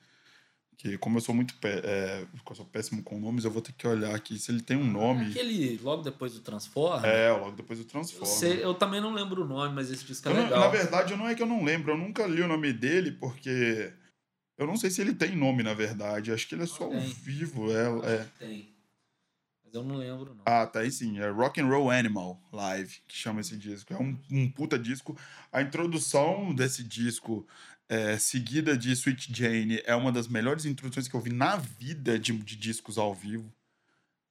[0.78, 3.72] Que como eu sou muito pé- é, eu sou péssimo com nomes, eu vou ter
[3.74, 5.26] que olhar aqui se ele tem um nome.
[5.32, 7.04] Aquele logo depois do Transform.
[7.04, 8.26] É, logo depois do Eu, Transform.
[8.26, 10.60] sei, eu também não lembro o nome, mas esse disco é Eu legal.
[10.60, 13.92] na verdade, não é que eu não lembro, eu nunca li o nome dele, porque
[14.58, 16.32] eu não sei se ele tem nome, na verdade.
[16.32, 17.72] Acho que ele é só ao vivo.
[17.72, 18.28] É, é.
[18.38, 18.77] Tem.
[19.68, 20.44] Mas eu não lembro, não.
[20.46, 21.20] Ah, tá aí sim.
[21.20, 23.94] É Rock and Roll Animal Live, que chama esse disco.
[23.94, 25.18] É um, um puta disco.
[25.52, 27.46] A introdução desse disco,
[27.90, 32.18] é, seguida de Sweet Jane, é uma das melhores introduções que eu vi na vida
[32.18, 33.52] de, de discos ao vivo.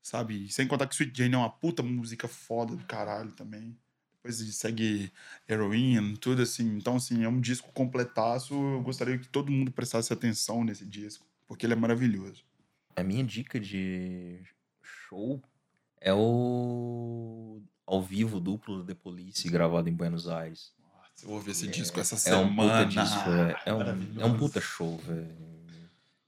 [0.02, 0.50] Sabe?
[0.50, 3.76] Sem contar que Sweet Jane é uma puta música foda do caralho também.
[4.14, 5.12] Depois segue
[5.46, 6.78] Heroin, tudo assim.
[6.78, 8.54] Então, assim, é um disco completaço.
[8.54, 12.42] Eu gostaria que todo mundo prestasse atenção nesse disco, porque ele é maravilhoso.
[12.96, 14.40] A minha dica de
[15.08, 15.40] show
[16.00, 20.72] é o ao vivo duplo do The Police gravado em Buenos Aires.
[21.22, 22.84] Eu vou ver esse disco essa É um semana.
[22.84, 23.56] puta disco, velho.
[23.64, 25.46] É um, é um puta show, velho.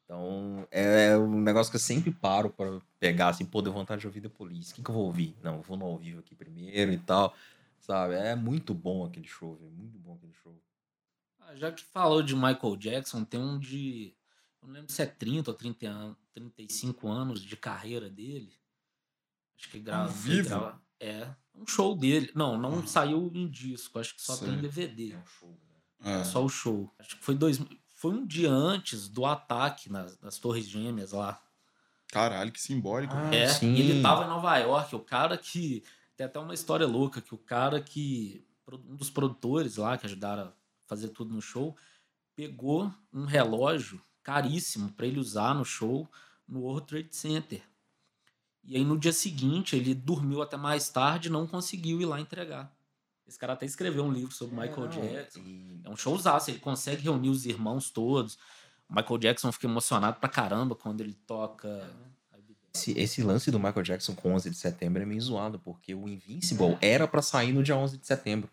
[0.04, 4.06] Então, é um negócio que eu sempre paro pra pegar, assim, pô, deu vontade de
[4.06, 4.72] ouvir The Police.
[4.72, 5.36] O que, que eu vou ouvir?
[5.42, 7.36] Não, eu vou no ao vivo aqui primeiro e tal.
[7.80, 8.14] Sabe?
[8.14, 9.70] É muito bom aquele show, velho.
[9.72, 10.58] Muito bom aquele show.
[11.40, 14.14] Ah, já que falou de Michael Jackson, tem um de.
[14.62, 18.52] Eu não lembro se é 30 ou 30 an- 35 anos de carreira dele.
[19.58, 20.04] Acho que grava.
[20.04, 20.48] Ao vivo?
[20.48, 21.28] grava- é.
[21.54, 22.30] Um show dele.
[22.34, 22.86] Não, não Ah.
[22.86, 23.98] saiu em disco.
[23.98, 24.56] Acho que só tem.
[24.60, 25.16] DVD.
[25.16, 25.58] um show,
[26.00, 26.20] né?
[26.20, 26.24] É.
[26.24, 26.92] Só o show.
[26.98, 27.60] Acho que foi dois.
[27.94, 31.40] Foi um dia antes do ataque nas, nas Torres Gêmeas lá.
[32.12, 33.12] Caralho, que simbólico.
[33.16, 33.74] Ah, É, sim.
[33.74, 35.82] e ele tava em Nova York, o cara que.
[36.16, 38.44] Tem até uma história louca, que o cara que.
[38.70, 40.52] Um dos produtores lá que ajudaram a
[40.86, 41.76] fazer tudo no show,
[42.36, 46.08] pegou um relógio caríssimo para ele usar no show
[46.46, 47.62] no World Trade Center.
[48.68, 52.20] E aí no dia seguinte ele dormiu até mais tarde e não conseguiu ir lá
[52.20, 52.70] entregar.
[53.26, 55.40] Esse cara até escreveu um livro sobre Michael É, não, Jackson.
[55.40, 58.38] e- É um showzaço, ele consegue reunir os irmãos todos.
[58.88, 61.90] O Michael Jackson fica emocionado pra caramba quando ele toca.
[62.74, 66.06] Esse, esse lance do Michael Jackson com 11 de setembro é meio zoado, porque o
[66.08, 68.48] Invincible era pra sair no dia 11 de setembro.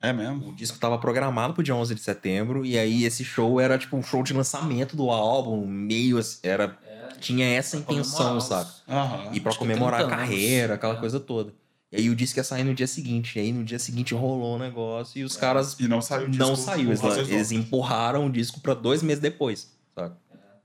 [0.00, 0.52] É O mesmo?
[0.54, 4.02] disco tava programado pro dia 11 de setembro, e aí esse show era tipo um
[4.02, 6.78] show de lançamento do álbum, meio assim, era
[7.20, 8.70] tinha essa Pra intenção, saca?
[8.88, 9.30] Aham.
[9.32, 10.28] E que comemorar a 30 anos.
[10.28, 11.00] carreira, aquela É.
[11.00, 11.54] coisa toda.
[11.92, 14.56] E aí o disco ia sair no dia seguinte, e aí no dia seguinte rolou
[14.56, 16.44] o negócio e os caras E não saiu o disco.
[16.44, 20.18] não saiu, eles, eles empurraram o disco pra dois meses depois, saca?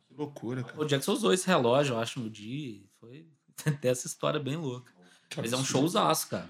[0.08, 0.82] Que loucura, cara.
[0.82, 2.82] O Jackson usou esse relógio, eu acho, no dia.
[3.00, 3.28] Foi
[3.80, 4.92] tem essa história bem louca.
[5.30, 5.80] Que Mas é um absurdo.
[5.82, 6.50] showzaço, cara.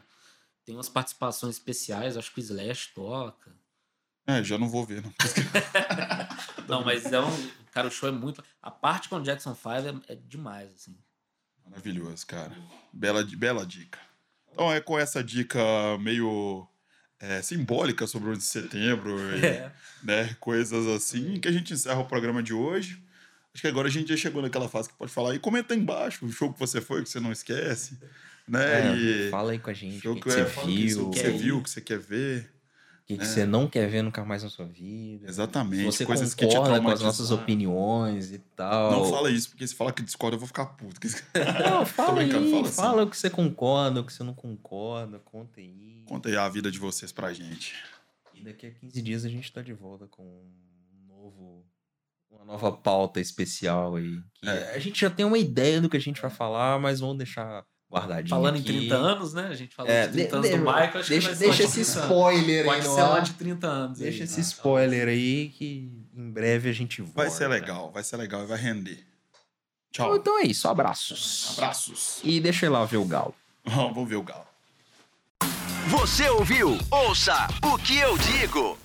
[0.66, 3.52] Tem umas participações especiais, acho que o Slash toca.
[4.26, 5.12] É, já não vou ver, não.
[6.68, 7.50] Não, mas é um.
[7.72, 8.44] Cara, o show é muito.
[8.62, 9.70] A parte com o Jackson 5
[10.10, 10.96] é, é demais, assim.
[11.66, 12.52] Maravilhoso, cara.
[12.92, 14.00] Bela, bela dica.
[14.52, 15.60] Então é com essa dica
[16.00, 16.68] meio
[17.20, 19.72] é, simbólica sobre o 11 de setembro, e, É.
[20.04, 20.36] né?
[20.40, 23.02] Coisas assim, que a gente encerra o programa de hoje.
[23.54, 25.36] Acho que agora a gente já chegou naquela fase que pode falar.
[25.36, 27.98] E comenta aí embaixo o show que você foi, que você não esquece.
[28.48, 28.92] Né?
[28.92, 30.68] É, e fala aí com a gente o show que, que, que é, você fala
[30.68, 32.52] o que viu, que você viu, o que você quer ver.
[33.06, 33.26] Que, que É.
[33.26, 35.28] você não quer ver nunca mais na sua vida.
[35.28, 35.84] Exatamente.
[35.86, 38.92] Você coisas que te concorda com as nossas opiniões e tal.
[38.92, 41.00] Não fala isso, porque se fala que discorda, eu vou ficar puto.
[41.70, 43.08] Não, fala aí, fala fala, assim.
[43.08, 46.04] o que você concorda, o que você não concorda, conta aí.
[46.06, 47.76] Conta aí a vida de vocês pra gente.
[48.34, 51.66] E daqui a 15 dias a gente tá de volta com um novo,
[52.30, 54.20] uma nova pauta especial aí.
[54.42, 54.76] que É.
[54.76, 57.64] A gente já tem uma ideia do que a gente vai falar, mas vamos deixar
[57.92, 58.72] guardadinho Falando em aqui.
[58.74, 59.48] 30 anos, né?
[59.48, 61.80] A gente falou É, de 30 de- anos do Michael, acho deixa que deixa esse
[61.80, 62.12] de 30 anos.
[62.12, 63.22] spoiler Pode aí no ser ar.
[63.22, 63.98] de 30 anos.
[64.00, 64.04] aí.
[64.10, 67.18] Deixa esse Ah, spoiler aí que em breve a gente volta.
[67.18, 69.06] Vai ser legal, vai ser legal e vai render.
[69.92, 70.16] Tchau.
[70.16, 71.50] Então, então é isso, abraços.
[71.58, 72.20] Abraços.
[72.24, 73.36] E deixa eu lá ver o galo.
[73.66, 74.46] Vamos ver o galo.
[75.88, 76.78] Você ouviu?
[76.90, 78.78] Ouça o que eu digo.